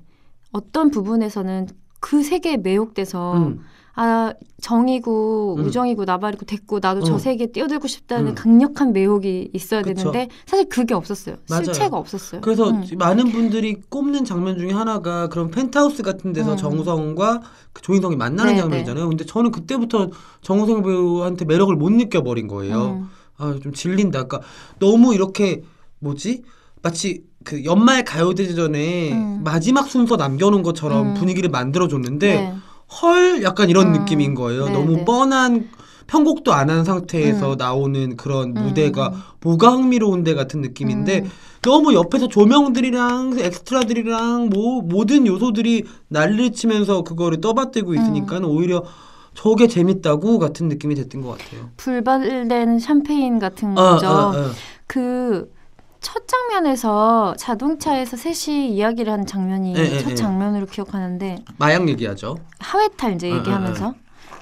어떤 0.51 0.89
부분에서는 0.89 1.67
그 2.09 2.23
세계에 2.23 2.57
매혹돼서 2.57 3.37
음, 3.37 3.59
아 3.93 4.33
정이고 4.61 5.57
음. 5.59 5.63
우정이고 5.63 6.05
나발이고 6.05 6.43
됐고 6.45 6.79
나도 6.81 7.01
어. 7.01 7.03
저 7.03 7.19
세계에 7.19 7.47
뛰어들고 7.51 7.87
싶다는 7.87 8.29
음. 8.29 8.35
강력한 8.35 8.93
매혹이 8.93 9.51
있어야 9.53 9.83
그쵸. 9.83 10.11
되는데 10.11 10.27
사실 10.47 10.67
그게 10.69 10.95
없었어요. 10.95 11.35
맞아요. 11.47 11.65
실체가 11.65 11.97
없었어요. 11.97 12.41
그래서 12.41 12.71
음. 12.71 12.83
많은 12.97 13.31
분들이 13.31 13.75
꼽는 13.89 14.25
장면 14.25 14.57
중에 14.57 14.71
하나가 14.71 15.27
그런 15.27 15.51
펜트하우스 15.51 16.01
같은 16.01 16.33
데서 16.33 16.53
음. 16.53 16.57
정우성과 16.57 17.41
그 17.73 17.83
조인성이 17.83 18.15
만나는 18.15 18.53
네, 18.53 18.59
장면이잖아요. 18.59 19.07
근데 19.07 19.23
저는 19.23 19.51
그때부터 19.51 20.09
정우성 20.41 20.81
배우한테 20.81 21.45
매력을 21.45 21.75
못 21.75 21.91
느껴버린 21.91 22.47
거예요. 22.47 23.01
음. 23.03 23.09
아좀 23.37 23.73
질린다. 23.73 24.23
그러니까 24.23 24.41
너무 24.79 25.13
이렇게 25.13 25.61
뭐지 25.99 26.41
마치 26.81 27.28
그 27.43 27.63
연말 27.63 28.03
가요대전에 28.03 29.11
음. 29.13 29.41
마지막 29.43 29.87
순서 29.87 30.15
남겨놓은 30.15 30.63
것처럼 30.63 31.09
음. 31.09 31.13
분위기를 31.13 31.49
만들어줬는데 31.49 32.33
네. 32.35 32.53
헐 33.01 33.43
약간 33.43 33.69
이런 33.69 33.87
음. 33.87 33.93
느낌인 33.93 34.35
거예요. 34.35 34.65
네, 34.65 34.71
너무 34.73 34.97
네. 34.97 35.05
뻔한 35.05 35.69
편곡도 36.07 36.53
안 36.53 36.69
한 36.69 36.83
상태에서 36.83 37.51
음. 37.53 37.57
나오는 37.57 38.17
그런 38.17 38.57
음. 38.57 38.63
무대가 38.63 39.13
뭐가 39.41 39.69
흥미로운데 39.71 40.33
같은 40.33 40.61
느낌인데 40.61 41.19
음. 41.19 41.31
너무 41.61 41.93
옆에서 41.93 42.27
조명들이랑 42.27 43.37
엑스트라들이랑 43.37 44.49
뭐 44.49 44.81
모든 44.81 45.27
요소들이 45.27 45.83
난리를 46.07 46.53
치면서 46.53 47.03
그거를 47.03 47.41
떠받들고 47.41 47.93
있으니까 47.93 48.39
오히려 48.39 48.83
저게 49.35 49.67
재밌다고 49.67 50.39
같은 50.39 50.67
느낌이 50.67 50.95
됐던 50.95 51.21
것 51.21 51.37
같아요. 51.37 51.69
불발된 51.77 52.79
샴페인 52.79 53.39
같은 53.39 53.77
아, 53.77 53.91
거죠. 53.93 54.07
아, 54.07 54.31
아. 54.35 54.51
그 54.87 55.51
첫 56.01 56.27
장면에서 56.27 57.35
자동차에서 57.37 58.17
셋이 58.17 58.69
이야기를 58.73 59.11
하는 59.11 59.25
장면이 59.25 59.75
예, 59.75 59.81
예, 59.81 59.99
첫 59.99 60.11
예. 60.11 60.15
장면으로 60.15 60.65
기억하는데 60.65 61.43
마약 61.57 61.87
얘기하죠. 61.89 62.37
하회탈 62.59 63.15
이제 63.15 63.31
아, 63.31 63.35
얘기하면서 63.37 63.93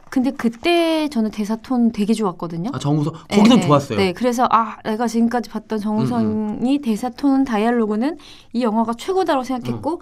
근데 0.10 0.32
그때 0.32 1.10
저는 1.10 1.32
대사 1.32 1.56
톤 1.58 1.92
되게 1.92 2.14
좋았거든요. 2.14 2.70
아 2.74 2.80
정우성 2.80 3.14
거기선 3.30 3.60
네, 3.60 3.68
좋았어요. 3.68 3.98
음, 3.98 4.00
네, 4.00 4.14
그래서 4.14 4.48
아 4.50 4.78
내가 4.84 5.08
지금까지 5.08 5.50
봤던 5.50 5.80
정우성이 5.80 6.80
대사 6.80 7.10
톤 7.10 7.44
dialogue는 7.44 8.18
이 8.54 8.64
영화가 8.64 8.94
최고다라고 8.94 9.44
생각했고 9.44 10.02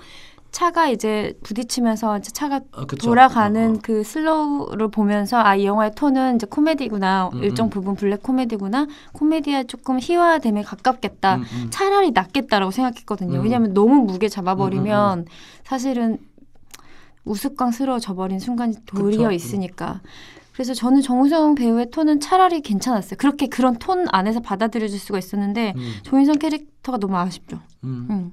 차가 0.56 0.88
이제 0.88 1.38
부딪히면서 1.44 2.18
이제 2.20 2.32
차가 2.32 2.62
어, 2.72 2.86
그쵸. 2.86 3.08
돌아가는 3.08 3.72
어, 3.72 3.74
어. 3.74 3.80
그 3.84 4.06
slow를 4.06 4.88
보면서 4.88 5.38
아 5.38 5.58
이 5.58 5.66
영화의 5.66 5.92
톤은 5.96 6.38
이제 6.38 6.48
코미디구나 6.50 7.32
음, 7.34 7.44
일정 7.44 7.68
음. 7.68 7.70
부분 7.70 7.96
블랙 7.96 8.24
코미디구나 8.24 8.88
코미디에 9.12 9.66
조금 9.66 10.00
희화됨에 10.00 10.64
가깝겠다 10.64 11.36
음, 11.36 11.42
음. 11.42 11.68
차라리 11.72 12.12
낫겠다라고 12.12 12.72
생각했거든요 12.72 13.40
음. 13.40 13.44
왜냐하면 13.44 13.74
너무 13.74 13.96
무게 13.96 14.30
잡아버리면 14.30 15.26
사실은 15.66 16.20
우스꽝스러워져 17.26 18.16
버린 18.16 18.40
순간이 18.40 18.76
도리어 18.86 19.18
그쵸. 19.18 19.26
음. 19.28 19.32
있으니까 19.34 20.00
그래서 20.54 20.74
저는 20.74 21.02
정우성 21.02 21.56
배우의 21.56 21.92
톤은 21.92 22.22
차라리 22.22 22.62
괜찮았어요 22.62 23.18
그렇게 23.18 23.48
그런 23.48 23.76
톤 23.78 24.06
안에서 24.10 24.40
받아들여질 24.40 25.00
수가 25.00 25.20
있었는데 25.20 25.74
음, 25.76 25.94
조인성 26.04 26.40
캐릭터가 26.40 26.98
너무 26.98 27.18
아쉽죠 27.18 27.60
음. 27.84 28.08
음. 28.10 28.32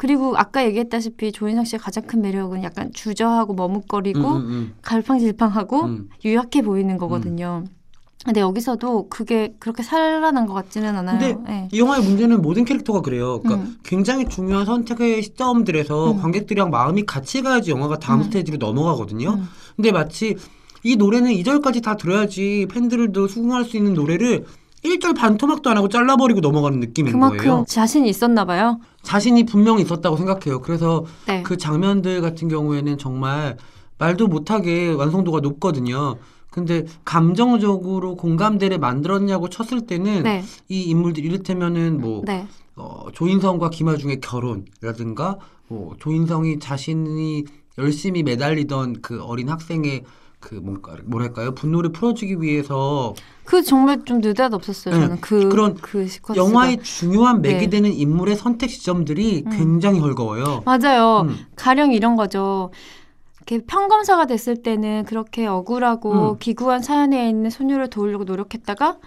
그리고 0.00 0.34
아까 0.38 0.64
얘기했다시피 0.64 1.30
조인성 1.30 1.66
씨의 1.66 1.78
가장 1.78 2.04
큰 2.04 2.22
매력은 2.22 2.62
약간 2.62 2.90
주저하고 2.94 3.52
머뭇거리고 3.52 4.18
음, 4.18 4.36
음, 4.36 4.74
갈팡질팡하고 4.80 5.82
음. 5.82 6.08
유약해 6.24 6.62
보이는 6.62 6.96
거거든요. 6.96 7.64
근데 8.24 8.40
여기서도 8.40 9.10
그게 9.10 9.54
그렇게 9.58 9.82
살아난 9.82 10.46
것 10.46 10.54
같지는 10.54 10.96
않아요. 10.96 11.18
근데 11.18 11.52
예. 11.52 11.68
이 11.70 11.78
영화의 11.80 12.02
문제는 12.02 12.40
모든 12.40 12.64
캐릭터가 12.64 13.02
그래요. 13.02 13.40
그러니까 13.42 13.66
음. 13.66 13.76
굉장히 13.82 14.26
중요한 14.26 14.64
선택의 14.64 15.22
시점들에서 15.22 16.12
음. 16.12 16.22
관객들이랑 16.22 16.70
마음이 16.70 17.04
같이 17.04 17.42
가야지 17.42 17.70
영화가 17.70 17.98
다음 17.98 18.20
음. 18.20 18.22
스테이지로 18.24 18.56
넘어가거든요. 18.56 19.34
음. 19.34 19.48
근데 19.76 19.92
마치 19.92 20.34
이 20.82 20.96
노래는 20.96 21.30
2절까지 21.32 21.82
다 21.82 21.98
들어야지 21.98 22.66
팬들도 22.72 23.28
수긍할 23.28 23.66
수 23.66 23.76
있는 23.76 23.92
노래를 23.92 24.46
1절 24.84 25.16
반토막도 25.16 25.70
안 25.70 25.76
하고 25.76 25.88
잘라버리고 25.88 26.40
넘어가는 26.40 26.80
느낌인 26.80 27.12
그만큼 27.12 27.38
거예요. 27.38 27.64
자신이 27.68 28.08
있었나 28.08 28.44
봐요. 28.44 28.80
자신이 29.02 29.44
분명히 29.44 29.82
있었다고 29.82 30.16
생각해요. 30.16 30.60
그래서 30.60 31.04
네. 31.26 31.42
그 31.42 31.56
장면들 31.56 32.20
같은 32.22 32.48
경우에는 32.48 32.98
정말 32.98 33.56
말도 33.98 34.28
못하게 34.28 34.92
완성도가 34.92 35.40
높거든요. 35.40 36.16
근데 36.50 36.84
감정적으로 37.04 38.16
공감대를 38.16 38.78
만들었냐고 38.78 39.48
쳤을 39.48 39.86
때는 39.86 40.24
네. 40.24 40.42
이 40.68 40.82
인물들 40.82 41.24
이를테면은 41.24 42.00
뭐 42.00 42.22
네. 42.26 42.46
어, 42.76 43.06
조인성과 43.12 43.70
김아중의 43.70 44.20
결혼이라든가 44.20 45.38
뭐 45.68 45.94
조인성이 46.00 46.58
자신이 46.58 47.44
열심히 47.78 48.22
매달리던 48.22 49.02
그 49.02 49.22
어린 49.22 49.48
학생의 49.48 50.04
그 50.40 50.54
뭔가 50.54 50.96
뭐랄까요 51.04 51.54
분노를 51.54 51.92
풀어주기 51.92 52.40
위해서 52.40 53.14
그 53.50 53.62
정말 53.64 54.04
좀 54.04 54.20
느닷없었어요. 54.20 54.94
네. 54.94 55.00
저는 55.00 55.20
그 55.20 55.48
그런 55.48 55.74
그. 55.74 56.06
영화의 56.36 56.78
중요한 56.84 57.42
맥이 57.42 57.64
네. 57.64 57.68
되는 57.68 57.92
인물의 57.92 58.36
선택 58.36 58.70
시점들이 58.70 59.42
음. 59.44 59.50
굉장히 59.50 59.98
헐거워요. 59.98 60.62
맞아요. 60.64 61.22
음. 61.22 61.36
가령 61.56 61.92
이런 61.92 62.14
거죠. 62.14 62.70
이렇게 63.38 63.66
평검사가 63.66 64.26
됐을 64.26 64.62
때는 64.62 65.04
그렇게 65.04 65.48
억울하고 65.48 66.34
음. 66.34 66.38
기구한 66.38 66.80
사연에 66.80 67.28
있는 67.28 67.50
소녀를 67.50 67.90
도우려고 67.90 68.22
노력했다가 68.22 68.98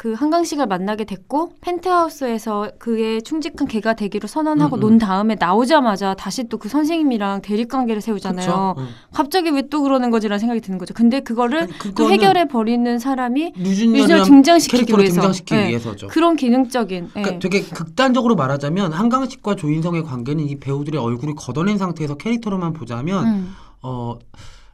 그 0.00 0.14
한강식을 0.14 0.66
만나게 0.66 1.04
됐고 1.04 1.52
펜트하우스에서 1.60 2.70
그의 2.78 3.20
충직한 3.20 3.68
개가 3.68 3.92
되기로 3.92 4.28
선언하고 4.28 4.76
음, 4.76 4.78
음. 4.78 4.80
논 4.80 4.98
다음에 4.98 5.36
나오자마자 5.38 6.14
다시 6.14 6.44
또 6.44 6.56
그 6.56 6.70
선생님이랑 6.70 7.42
대립 7.42 7.68
관계를 7.68 8.00
세우잖아요. 8.00 8.50
어. 8.50 8.76
갑자기 9.12 9.50
왜 9.50 9.60
또 9.68 9.82
그러는 9.82 10.10
거지라는 10.10 10.38
생각이 10.38 10.62
드는 10.62 10.78
거죠. 10.78 10.94
근데 10.94 11.20
그거를 11.20 11.64
아니, 11.64 11.94
또 11.94 12.10
해결해 12.10 12.48
버리는 12.48 12.98
사람이 12.98 13.52
뮤지컬 13.58 14.22
등장시키기 14.24 14.90
위해서. 14.90 15.14
등장시키기 15.20 15.54
네. 15.54 15.68
위해서죠. 15.68 16.08
그런 16.08 16.34
기능적인. 16.36 17.04
예. 17.04 17.20
그러니까 17.22 17.38
되게 17.38 17.60
극단적으로 17.62 18.36
말하자면 18.36 18.92
한강식과 18.94 19.56
조인성의 19.56 20.04
관계는 20.04 20.48
이 20.48 20.58
배우들의 20.58 20.98
얼굴을 20.98 21.34
걷어낸 21.36 21.76
상태에서 21.76 22.14
캐릭터로만 22.16 22.72
보자면 22.72 23.26
음. 23.26 23.54
어 23.82 24.18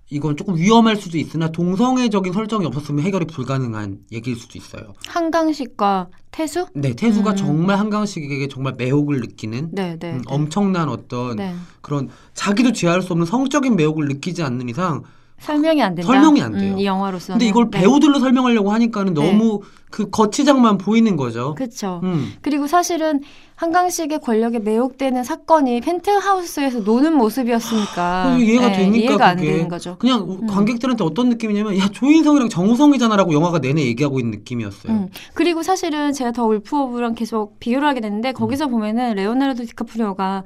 이건 0.08 0.36
조금 0.36 0.56
위험할 0.56 0.96
수도 0.96 1.18
있으나 1.18 1.50
동성애적인 1.50 2.32
설정이 2.32 2.64
없었으면 2.66 3.04
해결이 3.04 3.26
불가능한 3.26 3.98
얘기일 4.12 4.36
수도 4.36 4.56
있어요. 4.56 4.94
한강식과 5.06 6.08
태수? 6.30 6.66
네, 6.74 6.94
태수가 6.94 7.30
음. 7.30 7.36
정말 7.36 7.78
한강식에게 7.78 8.46
정말 8.48 8.74
매혹을 8.76 9.20
느끼는 9.20 9.70
네, 9.72 9.98
네. 9.98 10.12
음, 10.12 10.18
네. 10.18 10.22
엄청난 10.26 10.88
어떤 10.88 11.36
네. 11.36 11.54
그런 11.80 12.08
자기도 12.34 12.72
지할 12.72 13.02
수 13.02 13.12
없는 13.12 13.26
성적인 13.26 13.74
매혹을 13.74 14.06
느끼지 14.06 14.42
않는 14.42 14.68
이상 14.68 15.02
설명이 15.38 15.82
안 15.82 15.94
된다. 15.94 16.06
설명이 16.10 16.40
안 16.42 16.52
돼요. 16.52 16.72
음, 16.74 16.78
이 16.78 16.86
영화로서는. 16.86 17.38
근데 17.38 17.48
이걸 17.48 17.70
네. 17.70 17.80
배우들로 17.80 18.18
설명하려고 18.18 18.72
하니까는 18.72 19.14
네. 19.14 19.32
너무 19.32 19.60
그 19.90 20.10
거치장만 20.10 20.78
보이는 20.78 21.16
거죠. 21.16 21.54
그렇죠. 21.54 22.00
음. 22.02 22.32
그리고 22.42 22.66
사실은 22.66 23.20
한강식의 23.54 24.20
권력에 24.20 24.58
매혹되는 24.58 25.24
사건이 25.24 25.80
펜트하우스에서 25.80 26.80
노는 26.80 27.16
모습이었으니까 27.16 28.36
이해가 28.38 28.68
네, 28.68 28.76
되니까 28.78 28.96
이해가 28.98 29.26
안 29.28 29.36
그게. 29.36 29.52
되는 29.52 29.68
거죠. 29.68 29.96
그냥 29.98 30.22
음. 30.28 30.46
관객들한테 30.46 31.04
어떤 31.04 31.28
느낌이냐면 31.30 31.78
야 31.78 31.88
조인성이랑 31.88 32.48
정우성이잖아라고 32.48 33.32
영화가 33.32 33.60
내내 33.60 33.82
얘기하고 33.86 34.18
있는 34.18 34.38
느낌이었어요. 34.38 34.92
음. 34.92 35.08
그리고 35.34 35.62
사실은 35.62 36.12
제가 36.12 36.32
The 36.32 36.44
Wolf 36.44 36.76
of랑 36.76 37.14
계속 37.14 37.58
비교를 37.60 37.86
하게 37.88 38.00
됐는데 38.00 38.30
음. 38.30 38.34
거기서 38.34 38.66
보면은 38.66 39.14
레오나르도 39.14 39.64
디카프리오가 39.64 40.44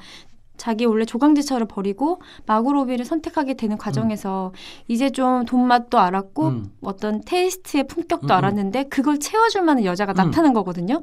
자기 0.60 0.84
원래 0.84 1.06
조강지처를 1.06 1.66
버리고 1.66 2.20
마고 2.44 2.65
로비를 2.65 3.06
선택하게 3.06 3.54
되는 3.54 3.78
과정에서 3.78 4.52
이제 4.88 5.08
좀 5.08 5.46
돈맛도 5.46 5.98
알았고 5.98 6.48
음. 6.48 6.72
어떤 6.82 7.22
taste의 7.22 7.86
품격도 7.86 8.26
음, 8.26 8.30
음. 8.30 8.32
알았는데 8.36 8.84
그걸 8.84 9.18
채워줄 9.18 9.62
만한 9.62 9.86
여자가 9.86 10.12
음. 10.12 10.16
나타난 10.16 10.52
거거든요. 10.52 11.00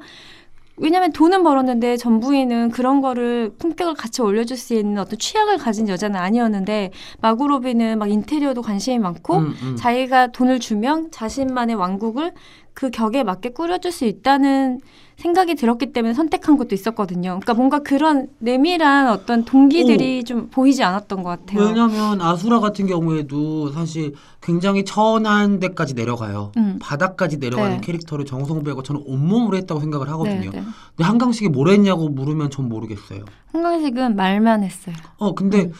왜냐면 0.76 1.10
돈은 1.10 1.42
벌었는데 1.42 1.96
전 1.96 2.20
부인은 2.20 2.70
그런 2.70 3.00
거를 3.00 3.50
품격을 3.58 3.94
같이 3.94 4.22
올려줄 4.22 4.56
수 4.56 4.74
있는 4.74 4.98
어떤 4.98 5.18
취향을 5.18 5.58
가진 5.58 5.88
여자는 5.88 6.20
아니었는데 6.20 6.92
마고로비는 7.20 7.98
막 7.98 8.08
인테리어도 8.08 8.62
관심이 8.62 9.00
많고 9.00 9.38
음, 9.38 9.54
음. 9.60 9.76
자기가 9.76 10.28
돈을 10.28 10.60
주면 10.60 11.10
자신만의 11.10 11.74
왕국을 11.74 12.32
그 12.78 12.90
격에 12.90 13.24
맞게 13.24 13.48
꾸려줄 13.48 13.90
수 13.90 14.04
있다는 14.04 14.78
생각이 15.16 15.56
들었기 15.56 15.92
때문에 15.92 16.14
선택한 16.14 16.56
것도 16.56 16.76
있었거든요. 16.76 17.30
그러니까 17.30 17.54
뭔가 17.54 17.80
그런 17.80 18.28
내밀한 18.38 19.08
어떤 19.08 19.44
동기들이 19.44 20.22
좀 20.22 20.46
보이지 20.48 20.84
않았던 20.84 21.24
것 21.24 21.28
같아요. 21.28 21.60
왜냐면 21.60 22.20
아수라 22.20 22.60
같은 22.60 22.86
경우에도 22.86 23.72
사실 23.72 24.14
굉장히 24.40 24.84
천한 24.84 25.58
데까지 25.58 25.94
내려가요. 25.94 26.52
음. 26.56 26.78
바닥까지 26.80 27.38
내려가는 27.38 27.78
네. 27.78 27.80
캐릭터를 27.80 28.24
정우성 28.24 28.62
배우가 28.62 28.84
저는 28.84 29.02
온몸으로 29.06 29.56
했다고 29.56 29.80
생각을 29.80 30.08
하거든요. 30.10 30.50
네, 30.52 30.60
네. 30.60 30.62
근데 30.96 31.04
한강식이 31.04 31.48
뭘 31.48 31.70
했냐고 31.70 32.08
물으면 32.08 32.48
전 32.50 32.68
모르겠어요. 32.68 33.24
한강식은 33.52 34.14
말만 34.14 34.62
했어요. 34.62 34.94
어 35.16 35.34
근데 35.34 35.64
음. 35.64 35.72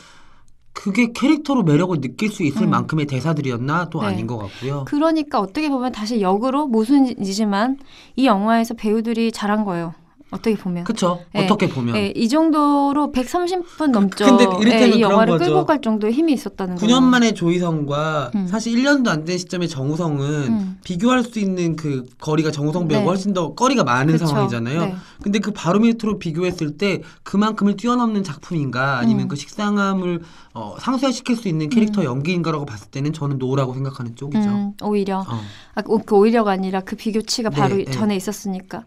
그게 0.78 1.10
캐릭터로 1.12 1.64
매력을 1.64 2.00
느낄 2.00 2.30
수 2.30 2.44
있을 2.44 2.62
음. 2.62 2.70
만큼의 2.70 3.06
대사들이었나 3.06 3.90
또 3.90 4.00
네. 4.00 4.06
아닌 4.06 4.28
것 4.28 4.38
같고요. 4.38 4.84
그러니까 4.86 5.40
어떻게 5.40 5.68
보면 5.68 5.90
다시 5.90 6.20
역으로 6.20 6.68
모순이지만 6.68 7.78
이 8.14 8.26
영화에서 8.26 8.74
배우들이 8.74 9.32
잘한 9.32 9.64
거예요. 9.64 9.92
어떻게 10.30 10.56
보면. 10.56 10.84
그쵸? 10.84 11.20
네. 11.32 11.44
어떻게 11.44 11.68
보면. 11.68 11.96
예, 11.96 12.12
이 12.14 12.28
정도로 12.28 13.12
130분 13.12 13.86
넘죠. 13.90 14.24
근데 14.26 14.44
이를테면 14.60 14.92
예, 14.92 14.98
이 14.98 15.00
영화를 15.00 15.38
거죠. 15.38 15.44
끌고 15.50 15.64
갈 15.66 15.80
정도의 15.80 16.12
힘이 16.12 16.34
있었다는 16.34 16.76
거예요. 16.76 16.96
9년 16.96 17.02
만에 17.04 17.32
조희성과 17.32 18.32
음. 18.34 18.46
사실 18.46 18.74
1년도 18.76 19.08
안 19.08 19.24
된 19.24 19.36
시점에 19.38 19.66
정우성은 19.66 20.24
음. 20.48 20.78
비교할 20.84 21.22
수 21.24 21.38
있는 21.38 21.76
그 21.76 22.06
거리가 22.20 22.50
정우성 22.50 22.88
배우가 22.88 23.00
네. 23.02 23.06
훨씬 23.06 23.32
더 23.32 23.54
거리가 23.54 23.84
많은 23.84 24.12
그쵸. 24.14 24.26
상황이잖아요. 24.26 24.80
네. 24.86 24.94
근데 25.22 25.38
그 25.38 25.50
바로미터로 25.50 26.18
비교했을 26.18 26.76
때 26.78 27.02
그만큼을 27.24 27.76
뛰어넘는 27.76 28.22
작품인가 28.22 28.98
아니면 28.98 29.24
음. 29.24 29.28
그 29.28 29.36
식상함을 29.36 30.20
어, 30.54 30.76
상쇄시킬 30.80 31.36
수 31.36 31.48
있는 31.48 31.68
캐릭터 31.68 32.04
연기인가라고 32.04 32.64
봤을 32.66 32.88
때는 32.90 33.12
저는 33.12 33.38
no라고 33.38 33.74
생각하는 33.74 34.14
쪽이죠. 34.16 34.48
음, 34.48 34.72
오히려 34.82 35.18
어. 35.20 35.40
아, 35.74 35.82
오- 35.86 35.98
그 35.98 36.14
오히려가 36.16 36.50
아니라 36.52 36.80
그 36.80 36.96
비교치가 36.96 37.50
네, 37.50 37.56
바로 37.56 37.76
네. 37.76 37.84
전에 37.86 38.16
있었으니까 38.16 38.84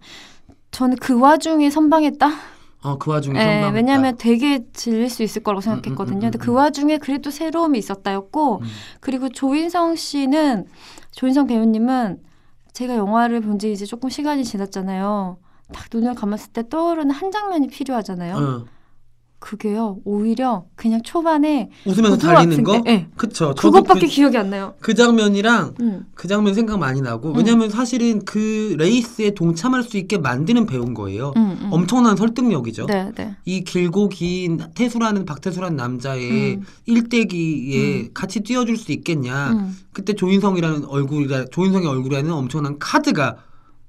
저는 0.71 0.97
그 0.97 1.19
와중에 1.19 1.69
선방했다. 1.69 2.29
어, 2.83 2.97
그 2.97 3.11
와중에 3.11 3.37
예, 3.37 3.43
선방했다. 3.43 3.75
왜냐하면 3.75 4.15
되게 4.17 4.65
질릴 4.73 5.09
수 5.09 5.21
있을 5.23 5.43
거라고 5.43 5.61
생각했거든요. 5.61 6.17
음, 6.17 6.21
음, 6.21 6.27
음, 6.27 6.31
근데 6.31 6.37
그 6.37 6.51
음. 6.51 6.55
와중에 6.55 6.97
그래도 6.97 7.29
새로움이 7.29 7.77
있었다였고 7.77 8.59
음. 8.61 8.67
그리고 8.99 9.29
조인성 9.29 9.95
씨는 9.95 10.65
조인성 11.11 11.47
배우님은 11.47 12.19
제가 12.73 12.95
영화를 12.95 13.41
본 13.41 13.59
지 13.59 13.71
이제 13.71 13.85
조금 13.85 14.09
시간이 14.09 14.43
지났잖아요. 14.45 15.37
딱 15.73 15.85
눈을 15.93 16.15
감았을 16.15 16.51
때 16.53 16.67
떠오르는 16.67 17.11
한 17.11 17.31
장면이 17.31 17.67
필요하잖아요. 17.67 18.65
어. 19.41 19.45
그게요 19.51 19.97
오히려 20.05 20.65
그냥 20.75 21.01
초반에 21.01 21.71
웃으면서 21.85 22.17
달리는 22.17 22.63
거? 22.63 22.81
때, 22.83 22.91
예. 22.91 23.07
그쵸. 23.17 23.53
그것밖에 23.57 24.01
그, 24.01 24.07
기억이 24.07 24.37
안 24.37 24.51
나요. 24.51 24.75
그 24.79 24.93
장면이랑 24.93 25.73
음. 25.81 26.05
그 26.13 26.27
장면 26.27 26.53
생각 26.53 26.77
많이 26.77 27.01
나고 27.01 27.33
왜냐면 27.33 27.69
사실은 27.69 28.23
그 28.23 28.75
레이스에 28.77 29.31
동참할 29.31 29.83
수 29.83 29.97
있게 29.97 30.19
만드는 30.19 30.67
배우인 30.67 30.93
거예요. 30.93 31.33
음, 31.35 31.57
음. 31.59 31.69
엄청난 31.71 32.15
설득력이죠. 32.15 32.85
네, 32.85 33.11
네. 33.15 33.35
이 33.45 33.63
길고 33.63 34.09
긴 34.09 34.61
태수라는 34.75 35.25
박태수라는 35.25 35.75
남자의 35.75 36.55
음. 36.55 36.63
일대기에 36.85 38.09
같이 38.13 38.41
뛰어줄 38.41 38.77
수 38.77 38.91
있겠냐. 38.91 39.51
음. 39.53 39.77
그때 39.91 40.13
조인성이라는 40.13 40.85
얼굴이라 40.85 41.45
조인성의 41.45 41.87
얼굴에는 41.87 42.31
엄청난 42.31 42.77
카드가 42.77 43.37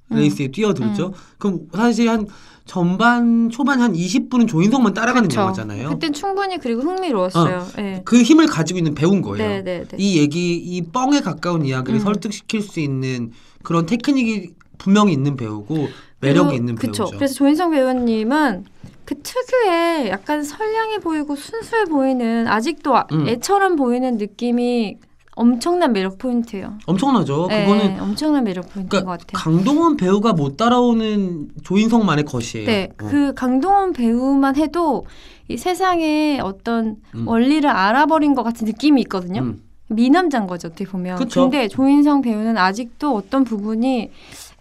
레이스에 0.09 0.49
뛰어들죠. 0.49 1.13
그럼 1.39 1.61
사실 1.73 2.09
한 2.09 2.27
전반 2.65 3.51
초반 3.51 3.81
한 3.81 3.93
20분은 3.93 4.47
조인성만 4.49 4.95
따라가는 4.95 5.29
그쵸. 5.29 5.41
영화잖아요. 5.41 5.89
그땐 5.91 6.13
충분히 6.13 6.59
그리고 6.59 6.83
흥미로웠어요. 6.83 7.67
네. 7.77 8.03
그 8.05 8.23
힘을 8.23 8.47
가지고 8.47 8.79
있는 8.79 8.95
배우인 8.95 9.21
거예요. 9.23 9.37
네, 9.47 9.63
네, 9.63 9.85
네. 9.89 9.97
이 9.99 10.19
얘기 10.19 10.55
이 10.55 10.83
뻥에 10.83 11.21
가까운 11.21 11.65
이야기를 11.65 12.01
음. 12.01 12.05
설득시킬 12.05 12.63
수 12.63 12.81
있는 12.81 13.33
그런 13.63 13.87
테크닉이 13.87 14.51
분명히 14.79 15.13
있는 15.13 15.37
배우고 15.37 15.89
매력이 16.21 16.49
그리고- 16.49 16.53
있는 16.53 16.75
그쵸. 16.77 17.05
배우죠. 17.05 17.17
그래서 17.17 17.35
조인성 17.35 17.71
배우님은 17.73 18.65
그 19.05 19.17
특유의 19.21 20.09
약간 20.11 20.45
선량해 20.45 20.99
보이고 20.99 21.35
순수해 21.35 21.85
보이는 21.87 22.47
아직도 22.47 22.97
아- 22.97 23.07
음. 23.13 23.27
애처럼 23.29 23.75
보이는 23.77 24.17
느낌이 24.17 24.97
엄청난 25.35 25.93
매력 25.93 26.19
포인트예요. 26.19 26.75
엄청나죠. 26.87 27.47
네, 27.49 27.65
그거는 27.65 28.01
엄청난 28.01 28.45
매력 28.45 28.63
포인트인 28.73 28.89
그러니까 28.89 29.11
것 29.11 29.21
같아요. 29.21 29.43
강동원 29.43 29.97
배우가 29.97 30.35
못 30.35 30.57
따라오는 30.57 31.49
조인성만의 31.65 32.25
것이에요. 32.25 32.67
네, 32.67 32.89
어. 33.01 33.07
그 33.09 33.33
강동원 33.35 33.93
배우만 33.93 34.57
해도 34.57 35.07
이 35.49 35.57
세상에 35.57 36.39
어떤 36.41 36.97
음. 37.15 37.27
원리를 37.27 37.69
알아버린 37.69 38.35
것 38.35 38.43
같은 38.43 38.67
느낌이 38.67 39.01
있거든요. 39.03 39.41
음. 39.41 39.63
미남자인 39.89 40.47
거죠, 40.47 40.69
어떻게 40.69 40.85
보면. 40.85 41.17
그쵸. 41.19 41.43
근데 41.43 41.69
조인성 41.69 42.23
배우는 42.23 42.57
아직도 42.59 43.15
어떤 43.15 43.45
부분이 43.45 44.11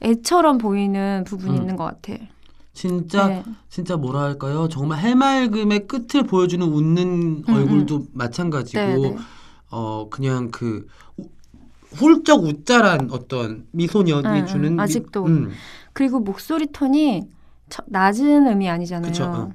애처럼 0.02 0.58
보이는 0.58 1.24
부분이 1.26 1.58
음. 1.58 1.62
있는 1.62 1.76
것 1.76 1.86
같아. 1.86 2.20
진짜 2.74 3.28
네. 3.28 3.44
진짜 3.70 3.98
뭐라 3.98 4.22
할까요? 4.22 4.70
정말 4.70 5.00
해맑음의 5.00 5.88
끝을 5.88 6.24
보여주는 6.24 6.66
웃는 6.66 7.44
음, 7.48 7.54
얼굴도 7.54 8.06
마찬가지고 8.14 8.82
네, 8.82 8.98
네. 8.98 9.18
어 9.72 10.08
그냥 10.10 10.50
그 10.52 10.88
우- 11.18 11.30
훌쩍 11.94 12.44
웃자란 12.44 13.10
어떤 13.12 13.66
미소년이 13.72 14.28
응, 14.28 14.34
응, 14.36 14.46
주는 14.46 14.76
미- 14.76 14.82
아직도. 14.82 15.26
음, 15.26 15.52
그리고 15.94 16.20
목소리 16.20 16.68
톤이 16.68 17.24
처- 17.70 17.84
낮은 17.88 18.48
음이 18.48 18.70
아니잖아요. 18.70 19.12
그쵸, 19.12 19.24
어. 19.26 19.52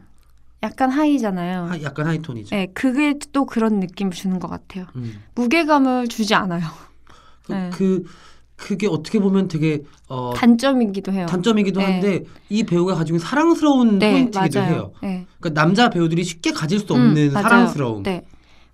약간 0.63 0.91
high잖아요. 0.91 1.65
하- 1.67 1.83
약간 1.83 2.07
high 2.07 2.19
톤이죠. 2.19 2.55
네, 2.57 2.67
그게 2.75 3.15
또 3.33 3.45
그런 3.47 3.79
느낌을 3.81 4.13
주는 4.13 4.39
것 4.39 4.49
같아요. 4.49 4.87
음. 4.97 5.23
무게감을 5.35 6.09
주지 6.09 6.35
않아요. 6.35 6.65
그, 7.45 7.53
네. 7.53 7.71
그 7.73 8.05
그게 8.57 8.87
어떻게 8.87 9.19
보면 9.19 9.49
되게 9.49 9.83
어, 10.09 10.33
단점이기도 10.35 11.13
해요. 11.13 11.27
단점이기도 11.29 11.79
네. 11.81 11.93
한데 11.93 12.25
이 12.49 12.63
배우가 12.65 12.95
가지고 12.95 13.17
있는 13.19 13.27
사랑스러운 13.29 13.99
네, 13.99 14.11
포인트이기도 14.13 14.61
맞아요. 14.61 14.73
해요. 14.75 14.93
네. 15.03 15.27
그러니까 15.39 15.61
남자 15.63 15.91
배우들이 15.91 16.25
쉽게 16.25 16.53
가질 16.53 16.79
수 16.81 16.95
음, 16.95 17.01
없는 17.09 17.33
맞아요. 17.35 17.43
사랑스러움. 17.49 18.03
네. 18.03 18.25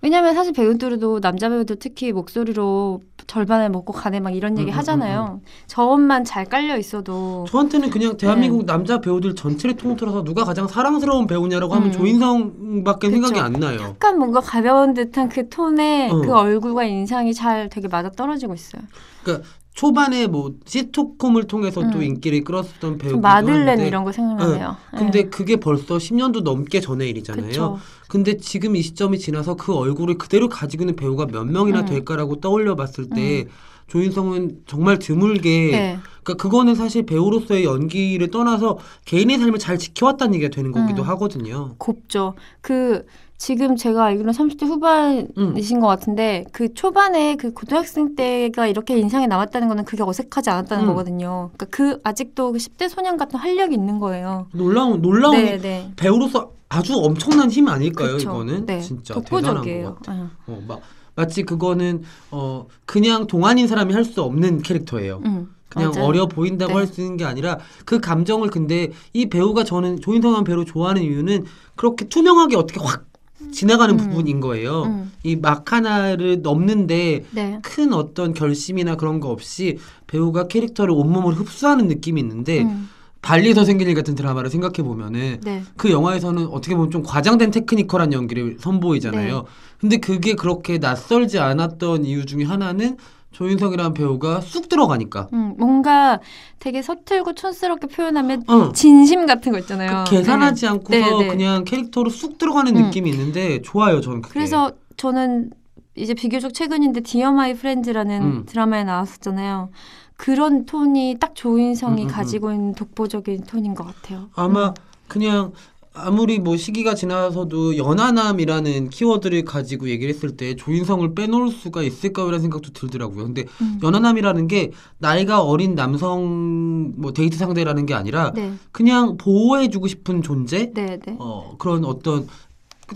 왜냐면 0.03 0.35
사실 0.35 0.53
배우들도 0.53 1.21
남자 1.21 1.49
배우들 1.49 1.77
특히 1.79 2.13
목소리로 2.13 3.01
절반을 3.29 3.71
먹고 3.71 3.93
가네 3.93 4.19
막 4.19 4.35
이런 4.35 4.59
얘기 4.59 4.71
음, 4.71 4.75
음, 4.75 4.79
하잖아요. 4.79 5.41
저음만 5.69 6.25
잘 6.25 6.45
깔려 6.45 6.77
있어도 6.77 7.47
저한테는 7.49 7.89
그냥 7.89 8.17
대한민국 8.17 8.59
네. 8.59 8.67
남자 8.67 9.01
배우들 9.01 9.37
전체를 9.37 9.77
통틀어서 9.77 10.25
누가 10.25 10.45
가장 10.45 10.67
사랑스러운 10.67 11.29
배우냐라고 11.29 11.75
하면 11.75 11.89
음. 11.89 11.93
조인성밖에 11.93 13.09
그쵸. 13.09 13.13
생각이 13.13 13.39
안 13.39 13.53
나요. 13.53 13.81
약간 13.81 14.19
뭔가 14.19 14.41
가벼운 14.41 14.93
듯한 14.93 15.29
그 15.29 15.49
톤에 15.49 16.11
어. 16.11 16.21
그 16.21 16.35
얼굴과 16.35 16.83
인상이 16.83 17.33
잘 17.33 17.69
되게 17.69 17.87
맞아 17.87 18.11
떨어지고 18.11 18.55
있어요. 18.55 18.83
그러니까 19.23 19.49
초반에 19.75 20.27
뭐 20.27 20.53
시트콤을 20.67 21.45
통해서 21.45 21.81
또 21.91 21.99
음. 21.99 22.03
인기를 22.03 22.45
끌었던 22.45 22.99
배우기도 22.99 23.09
좀 23.09 23.21
마들렌 23.21 23.81
이런 23.81 24.05
거 24.05 24.13
생각나네요. 24.13 24.77
근데 24.91 25.25
그게 25.25 25.57
벌써 25.57 25.97
10년도 25.97 26.43
넘게 26.43 26.81
전의 26.81 27.09
일이잖아요. 27.11 27.49
그쵸. 27.49 27.79
근데 28.09 28.37
지금 28.37 28.77
이 28.77 28.83
시점이 28.83 29.19
지나서 29.19 29.55
그 29.55 29.75
얼굴을 29.75 30.19
그대로 30.19 30.49
가지고 30.49 30.83
있는 30.83 30.97
배우가 30.97 31.27
몇 31.27 31.45
명이나 31.45 31.81
음. 31.81 31.87
될까라고 31.87 32.41
떠올려 32.41 32.77
봤을 32.77 33.09
때 33.09 33.47
조인성은 33.87 34.63
정말 34.67 34.99
드물게 34.99 35.71
네. 35.71 35.99
그러니까 36.23 36.43
그거는 36.43 36.75
사실 36.75 37.05
배우로서의 37.05 37.65
연기를 37.65 38.31
떠나서 38.31 38.79
개인의 39.07 39.39
삶을 39.39 39.59
잘 39.59 39.79
지켜왔다는 39.79 40.35
얘기가 40.35 40.51
되는 40.51 40.71
거기도 40.73 41.03
음. 41.03 41.09
하거든요. 41.09 41.75
곱죠. 41.79 42.35
그 42.61 43.05
지금 43.43 43.75
제가 43.75 44.05
알기로는 44.05 44.33
30대 44.33 44.67
후반이신 44.67 45.81
것 45.81 45.89
같은데 45.89 46.45
그 46.53 46.73
초반에 46.75 47.35
그 47.35 47.53
고등학생 47.53 48.15
때가 48.15 48.69
이렇게 48.69 48.97
인상에 48.97 49.27
남았다는 49.27 49.67
거는 49.67 49.85
그게 49.85 50.05
어색하지 50.05 50.49
않았다는 50.49 50.85
음. 50.85 50.89
거거든요. 50.91 51.51
그러니까 51.57 51.67
그 51.77 51.99
아직도 52.05 52.53
그 52.53 52.59
10대 52.59 52.89
소년 52.89 53.17
같은 53.17 53.41
활력이 53.41 53.75
있는 53.75 53.99
거예요. 53.99 54.47
놀라운 54.53 55.03
놀라운 55.03 55.35
네, 55.35 55.59
네. 55.59 55.93
배우로서 55.97 56.53
아주 56.69 56.95
엄청난 56.97 57.51
힘 57.51 57.67
아닐까요? 57.67 58.13
그쵸. 58.13 58.31
이거는 58.31 58.65
네. 58.67 58.81
진짜 58.81 59.15
대단한 59.15 59.43
것 59.43 59.51
독보적이에요. 59.63 59.95
같아요. 59.97 60.31
응. 60.49 60.55
어, 60.55 60.63
막 60.69 60.81
마치 61.17 61.43
그거는 61.43 62.03
어 62.31 62.69
그냥 62.87 63.27
동안인 63.27 63.67
사람이 63.67 63.93
할 63.93 64.05
수 64.05 64.23
없는 64.23 64.63
캐릭터예요. 64.63 65.21
응. 65.25 65.49
그냥 65.69 65.91
맞아요. 65.91 66.07
어려 66.07 66.27
보인다고 66.29 66.75
네. 66.75 66.79
할수 66.79 67.01
있는 67.01 67.17
게 67.17 67.25
아니라 67.25 67.59
그 67.87 67.99
감정을 67.99 68.51
근데 68.51 68.93
이 69.13 69.29
배우가 69.29 69.65
저는 69.65 70.01
조인성 70.01 70.37
한 70.37 70.45
배우 70.45 70.65
좋아하는 70.65 71.03
이유는 71.03 71.45
그렇게 71.75 72.05
투명하게 72.05 72.55
어떻게 72.57 72.79
확 72.79 73.07
지나가는 73.51 73.95
음. 73.95 73.97
부분인 73.99 74.41
거예요. 74.41 74.85
음. 74.85 75.13
이막 75.25 75.73
하나를 75.73 76.43
넘는데 76.43 77.25
네. 77.31 77.59
큰 77.63 77.93
어떤 77.93 78.35
결심이나 78.35 78.97
그런 78.97 79.21
거 79.21 79.31
없이 79.31 79.79
배우가 80.07 80.49
캐릭터를 80.49 80.95
온몸으로 80.95 81.35
흡수하는 81.35 81.89
느낌이 81.89 82.21
있는데 82.21 82.63
음. 82.63 82.89
발리에서 83.23 83.65
생긴 83.65 83.89
일 83.89 83.95
같은 83.95 84.17
드라마를 84.17 84.51
생각해 84.51 84.83
보면은 84.83 85.39
네. 85.43 85.63
그 85.77 85.91
영화에서는 85.91 86.47
어떻게 86.49 86.75
보면 86.75 86.91
좀 86.91 87.03
과장된 87.03 87.53
technical한 87.53 88.13
연기를 88.13 88.57
선보이잖아요. 88.59 89.37
네. 89.37 89.43
근데 89.81 89.97
그게 89.99 90.35
그렇게 90.35 90.79
낯설지 90.79 91.39
않았던 91.39 92.05
이유 92.05 92.27
중에 92.27 92.45
하나는 92.45 92.97
조인성이라는 93.33 93.95
배우가 93.95 94.41
쑥 94.41 94.69
들어가니까. 94.69 95.29
음, 95.33 95.55
뭔가 95.59 96.21
되게 96.59 96.83
서툴고 96.83 97.35
촌스럽게 97.35 97.89
표현하면 97.89 98.45
어. 98.47 98.73
진심 98.73 99.27
같은 99.27 99.53
거 99.53 99.59
있잖아요. 99.59 100.05
그 100.07 100.17
계산하지 100.17 100.67
않고서 100.69 100.99
네, 100.99 101.19
네. 101.19 101.27
그냥 101.29 101.65
캐릭터로 101.65 102.11
쑥 102.11 102.39
들어가는 102.39 102.77
음. 102.77 102.83
느낌이 102.85 103.11
있는데 103.11 103.61
좋아요, 103.63 104.01
저는 104.01 104.23
그게. 104.23 104.33
그래서 104.33 104.73
저는 104.97 105.51
이제 105.95 106.15
비교적 106.15 106.55
최근인데 106.55 107.01
디어 107.01 107.33
마이 107.33 107.55
프렌즈라는 107.55 108.23
음. 108.23 108.47
드라마에 108.47 108.85
나왔었잖아요. 108.85 109.71
그런 110.17 110.67
톤이 110.67 111.17
딱 111.19 111.35
조인성이 111.35 112.03
음, 112.03 112.07
음, 112.07 112.09
음. 112.09 112.15
가지고 112.15 112.53
있는 112.53 112.75
독보적인 112.75 113.45
톤인 113.45 113.75
것 113.75 113.85
같아요. 113.85 114.29
아마 114.35 114.69
음. 114.69 114.75
그냥 115.09 115.53
아무리 115.95 116.39
뭐 116.39 116.57
시기가 116.57 116.95
지나서도 116.95 117.77
연하남이라는 117.77 118.89
키워드를 118.89 119.45
가지고 119.45 119.89
얘기를 119.91 120.13
했을 120.13 120.37
때 120.37 120.57
조인성을 120.57 121.15
빼놓을 121.15 121.51
수가 121.51 121.83
있을까라는 121.83 122.41
생각도 122.41 122.73
들더라고요. 122.73 123.25
근데 123.25 123.45
음. 123.61 123.79
연하남이라는 123.83 124.49
게 124.49 124.73
나이가 124.99 125.43
어린 125.43 125.75
남성 125.75 126.95
뭐 126.97 127.13
데이트 127.13 127.37
상대라는 127.37 127.85
게 127.85 127.95
아니라 127.95 128.33
네, 128.33 128.55
그냥 128.71 129.19
보호해주고 129.19 129.87
싶은 129.87 130.23
존재, 130.23 130.73
네, 130.73 130.99
네. 131.05 131.17
어 131.19 131.57
그런 131.59 131.85
어떤 131.85 132.27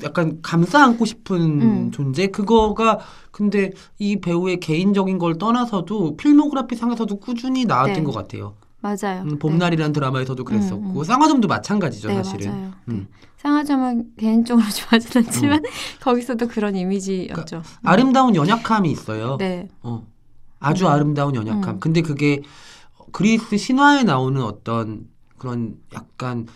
약간 0.02 0.38
감싸 0.42 0.82
안고 0.84 1.04
싶은 1.04 1.60
음. 1.60 1.90
존재 1.90 2.28
그거가 2.28 2.98
근데 3.30 3.72
이 3.98 4.16
배우의 4.20 4.60
개인적인 4.60 5.18
걸 5.18 5.36
떠나서도 5.36 6.16
필모그래피 6.16 6.76
상에서도 6.76 7.14
꾸준히 7.16 7.66
나왔던 7.66 7.94
네. 7.94 8.02
것 8.02 8.12
같아요. 8.12 8.54
맞아요. 8.86 9.22
음, 9.22 9.38
봄날이라는 9.38 9.92
드라마에서도 9.92 10.44
그랬었고 10.44 10.76
음, 10.76 10.96
음. 10.96 11.04
쌍화점도 11.04 11.48
마찬가지죠 11.48 12.08
네, 12.08 12.22
사실은. 12.22 12.50
맞아요. 12.50 12.62
네. 12.62 12.70
음. 12.94 13.08
쌍화점은 13.38 14.12
개인적으로 14.16 14.66
좋아하진 14.68 15.22
않지만 15.24 15.62
거기서도 16.00 16.48
그런 16.48 16.76
이미지였죠. 16.76 17.62
아름다운 17.82 18.34
연약함이 18.34 18.90
있어요. 18.90 19.36
네, 19.38 19.68
어. 19.82 20.06
아주 20.60 20.86
음. 20.86 20.90
아름다운 20.92 21.34
연약함. 21.34 21.68
음. 21.76 21.80
근데 21.80 22.02
그게 22.02 22.42
그리스 23.12 23.56
신화에 23.56 24.04
나오는 24.04 24.42
어떤 24.42 25.08
그런 25.38 25.76
약간 25.94 26.46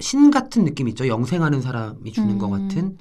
신 0.00 0.30
같은 0.30 0.64
느낌 0.64 0.88
있죠. 0.88 1.06
영생하는 1.06 1.60
사람이 1.60 2.12
주는 2.12 2.30
음. 2.30 2.38
것 2.38 2.48
같은. 2.48 2.98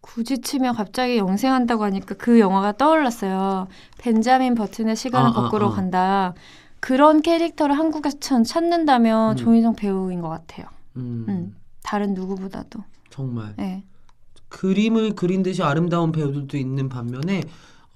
굳이 0.00 0.40
치면 0.40 0.74
갑자기 0.74 1.18
영생한다고 1.18 1.84
하니까 1.84 2.14
그 2.14 2.40
영화가 2.40 2.72
떠올랐어요. 2.72 3.68
벤자민 3.98 4.54
버튼의 4.54 4.96
시간을 4.96 5.28
아, 5.28 5.30
아, 5.30 5.32
거꾸로 5.34 5.68
아. 5.68 5.70
간다. 5.70 6.34
그런 6.80 7.22
캐릭터를 7.22 7.76
한국에서 7.78 8.18
천- 8.20 8.44
찾는다면 8.44 9.32
음. 9.32 9.36
조인성 9.36 9.74
배우인 9.74 10.20
것 10.20 10.28
같아요. 10.28 10.66
음, 10.96 11.26
음, 11.28 11.56
다른 11.82 12.14
누구보다도. 12.14 12.82
정말 13.10 13.54
네. 13.56 13.84
그림을 14.48 15.14
그린 15.14 15.42
듯이 15.42 15.62
아름다운 15.62 16.12
배우들도 16.12 16.56
있는 16.56 16.88
반면에 16.88 17.42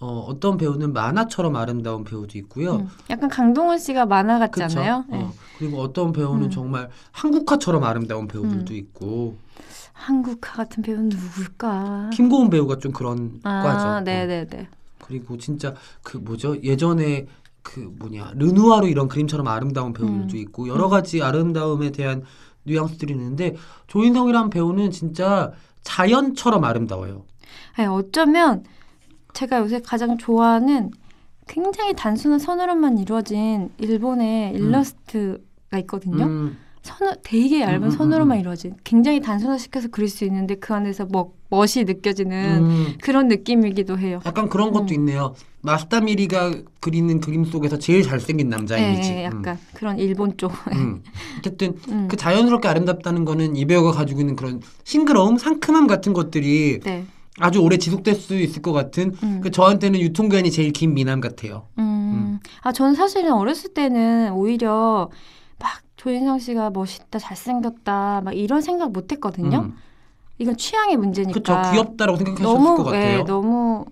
어, 0.00 0.18
어떤 0.28 0.56
배우는 0.56 0.92
만화처럼 0.92 1.54
아름다운 1.54 2.02
배우도 2.02 2.36
있고요. 2.38 2.76
음, 2.76 2.88
약간 3.08 3.28
강동원 3.28 3.78
씨가 3.78 4.04
만화 4.06 4.44
그쵸? 4.48 4.64
않아요? 4.64 5.04
어, 5.08 5.16
네. 5.16 5.26
그리고 5.58 5.80
어떤 5.80 6.12
배우는 6.12 6.46
음. 6.46 6.50
정말 6.50 6.90
한국화처럼 7.12 7.84
아름다운 7.84 8.26
배우들도 8.26 8.74
있고 8.74 9.36
한국화 9.92 10.54
같은 10.54 10.82
배우는 10.82 11.08
누굴까? 11.08 12.10
김고은 12.12 12.50
배우가 12.50 12.78
좀 12.78 12.90
그런 12.92 13.38
아, 13.44 13.62
과죠. 13.62 13.88
어. 13.88 14.00
네네네. 14.00 14.68
그리고 14.98 15.36
진짜 15.36 15.74
그 16.02 16.16
뭐죠 16.16 16.60
예전에 16.62 17.26
그 17.62 17.80
뭐냐 17.98 18.32
르누아르 18.36 18.88
이런 18.88 19.08
그림처럼 19.08 19.46
아름다운 19.46 19.92
배우들도 19.92 20.34
음. 20.34 20.36
있고 20.36 20.68
여러 20.68 20.88
가지 20.88 21.22
아름다움에 21.22 21.90
대한 21.90 22.22
뉘앙스들이 22.64 23.12
있는데 23.14 23.56
조인성이란 23.86 24.50
배우는 24.50 24.90
진짜 24.90 25.52
자연처럼 25.82 26.64
아름다워요. 26.64 27.24
아니, 27.74 27.88
어쩌면 27.88 28.64
제가 29.32 29.60
요새 29.60 29.80
가장 29.80 30.18
좋아하는 30.18 30.90
굉장히 31.48 31.92
단순한 31.94 32.38
선으로만 32.38 32.98
이루어진 32.98 33.70
일본의 33.78 34.54
일러스트가 34.54 35.78
있거든요. 35.80 36.24
음, 36.24 36.58
선으 36.82 37.14
되게 37.22 37.62
얇은 37.62 37.82
음, 37.82 37.84
음, 37.84 37.90
선으로만 37.90 38.38
음. 38.38 38.40
이루어진 38.40 38.76
굉장히 38.84 39.20
단순화시켜서 39.20 39.88
그릴 39.88 40.08
수 40.08 40.24
있는데 40.24 40.54
그 40.56 40.74
안에서 40.74 41.06
뭐 41.06 41.34
멋이 41.52 41.84
느껴지는 41.84 42.64
음, 42.64 42.94
그런 43.02 43.28
느낌이기도 43.28 43.98
해요. 43.98 44.20
약간 44.24 44.48
그런 44.48 44.72
것도 44.72 44.86
음. 44.86 44.94
있네요. 44.94 45.34
마스타미리가 45.60 46.54
그리는 46.80 47.20
그림 47.20 47.44
속에서 47.44 47.78
제일 47.78 48.02
잘생긴 48.02 48.48
남자 48.48 48.80
예, 48.80 48.94
이미지. 48.94 49.12
예, 49.12 49.24
약간 49.24 49.58
그런 49.74 49.98
일본 49.98 50.38
쪽. 50.38 50.50
음. 50.72 50.78
음. 50.78 51.02
어쨌든 51.38 51.76
음. 51.92 52.08
그 52.10 52.16
자연스럽게 52.16 52.68
아름답다는 52.68 53.26
거는 53.26 53.56
이 53.56 53.66
배우가 53.66 53.92
가지고 53.92 54.20
있는 54.20 54.34
그런 54.34 54.62
싱그러움, 54.84 55.36
상큼함 55.36 55.88
같은 55.88 56.14
것들이 56.14 56.80
네. 56.82 57.04
아주 57.38 57.60
오래 57.60 57.76
지속될 57.76 58.14
수 58.14 58.34
있을 58.34 58.62
것 58.62 58.72
같은 58.72 59.14
음. 59.22 59.40
그 59.42 59.50
저한테는 59.50 60.00
유통기한이 60.00 60.50
제일 60.50 60.72
긴 60.72 60.94
미남 60.94 61.20
같아요. 61.20 61.68
음. 61.78 62.40
아, 62.62 62.72
저는 62.72 62.94
사실은 62.94 63.32
어렸을 63.32 63.74
때는 63.74 64.32
오히려 64.32 65.10
막 65.58 65.82
조인성 65.96 66.38
씨가 66.38 66.70
멋있다, 66.70 67.18
잘생겼다, 67.18 68.22
막 68.24 68.34
이런 68.34 68.62
생각 68.62 68.90
못 68.90 69.12
했거든요. 69.12 69.70
음. 70.36 70.42
이건 70.42 70.56
취향의 70.56 70.96
문제니까. 70.96 71.32
그쵸 71.32 71.60
귀엽다라고 71.72 72.18
생각하셨을 72.18 72.44
너무, 72.44 72.76
것 72.76 72.84
같아요. 72.84 73.18
예, 73.18 73.22
너무 73.24 73.84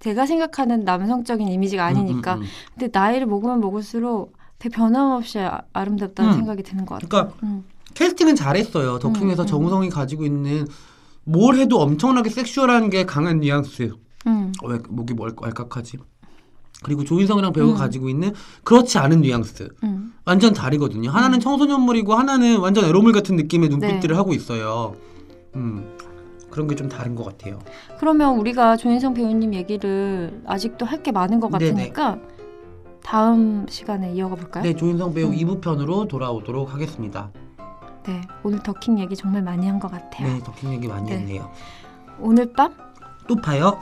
제가 0.00 0.26
생각하는 0.26 0.84
남성적인 0.84 1.48
이미지가 1.48 1.84
아니니까. 1.84 2.34
음, 2.34 2.40
음, 2.40 2.42
음. 2.42 2.46
근데 2.74 2.98
나이를 2.98 3.26
먹으면 3.26 3.60
먹을수록 3.60 4.32
되게 4.58 4.74
변함없이 4.74 5.38
아, 5.38 5.62
아름답다는 5.72 6.32
음. 6.32 6.36
생각이 6.36 6.62
드는 6.62 6.86
것 6.86 6.94
같아요. 6.94 7.08
그러니까 7.08 7.36
음. 7.42 7.64
캐스팅은 7.94 8.36
잘했어요. 8.36 8.98
덕킹에서 8.98 9.42
음, 9.42 9.44
음. 9.44 9.46
정우성이 9.46 9.90
가지고 9.90 10.24
있는 10.24 10.66
뭘 11.24 11.56
해도 11.56 11.80
엄청나게 11.80 12.30
섹슈얼한 12.30 12.90
게 12.90 13.04
강한 13.04 13.40
뉘앙스. 13.40 13.94
음. 14.26 14.52
왜 14.64 14.78
목이 14.88 15.14
뭘 15.14 15.34
왈칵하지? 15.36 15.98
그리고 16.82 17.04
조인성이랑 17.04 17.52
배우가 17.52 17.74
음. 17.74 17.78
가지고 17.78 18.08
있는 18.08 18.32
그렇지 18.64 18.98
않은 18.98 19.20
뉘앙스. 19.20 19.68
음. 19.84 20.14
완전 20.24 20.52
다르거든요. 20.52 21.10
하나는 21.10 21.38
음. 21.38 21.40
청소년물이고 21.40 22.14
하나는 22.14 22.58
완전 22.58 22.84
에로물 22.84 23.12
같은 23.12 23.36
느낌의 23.36 23.68
네. 23.68 23.76
눈빛들을 23.76 24.16
하고 24.16 24.32
있어요. 24.32 24.96
음. 25.56 25.96
그런 26.50 26.66
게 26.68 26.74
좀 26.74 26.88
다른 26.88 27.14
것 27.14 27.24
같아요. 27.24 27.58
그러면 27.98 28.38
우리가 28.38 28.76
조인성 28.76 29.14
배우님 29.14 29.54
얘기를 29.54 30.42
아직도 30.46 30.84
할 30.84 31.02
게 31.02 31.10
많은 31.12 31.40
것 31.40 31.50
네네. 31.50 31.70
같으니까 31.72 32.18
다음 33.02 33.66
시간에 33.68 34.12
이어가 34.12 34.34
볼까요? 34.36 34.62
네, 34.62 34.74
조인성 34.76 35.14
배우 35.14 35.28
음. 35.28 35.32
2부 35.32 35.60
편으로 35.62 36.06
돌아오도록 36.08 36.72
하겠습니다. 36.74 37.30
네, 38.04 38.20
오늘 38.42 38.58
더킹 38.60 38.98
얘기 38.98 39.16
정말 39.16 39.42
많이 39.42 39.66
한 39.66 39.80
것 39.80 39.90
같아요. 39.90 40.28
네, 40.28 40.40
덕킹 40.44 40.72
얘기 40.74 40.88
많이 40.88 41.08
네. 41.10 41.16
했네요. 41.18 41.50
오늘 42.20 42.52
밤또 42.52 43.36
봐요. 43.42 43.78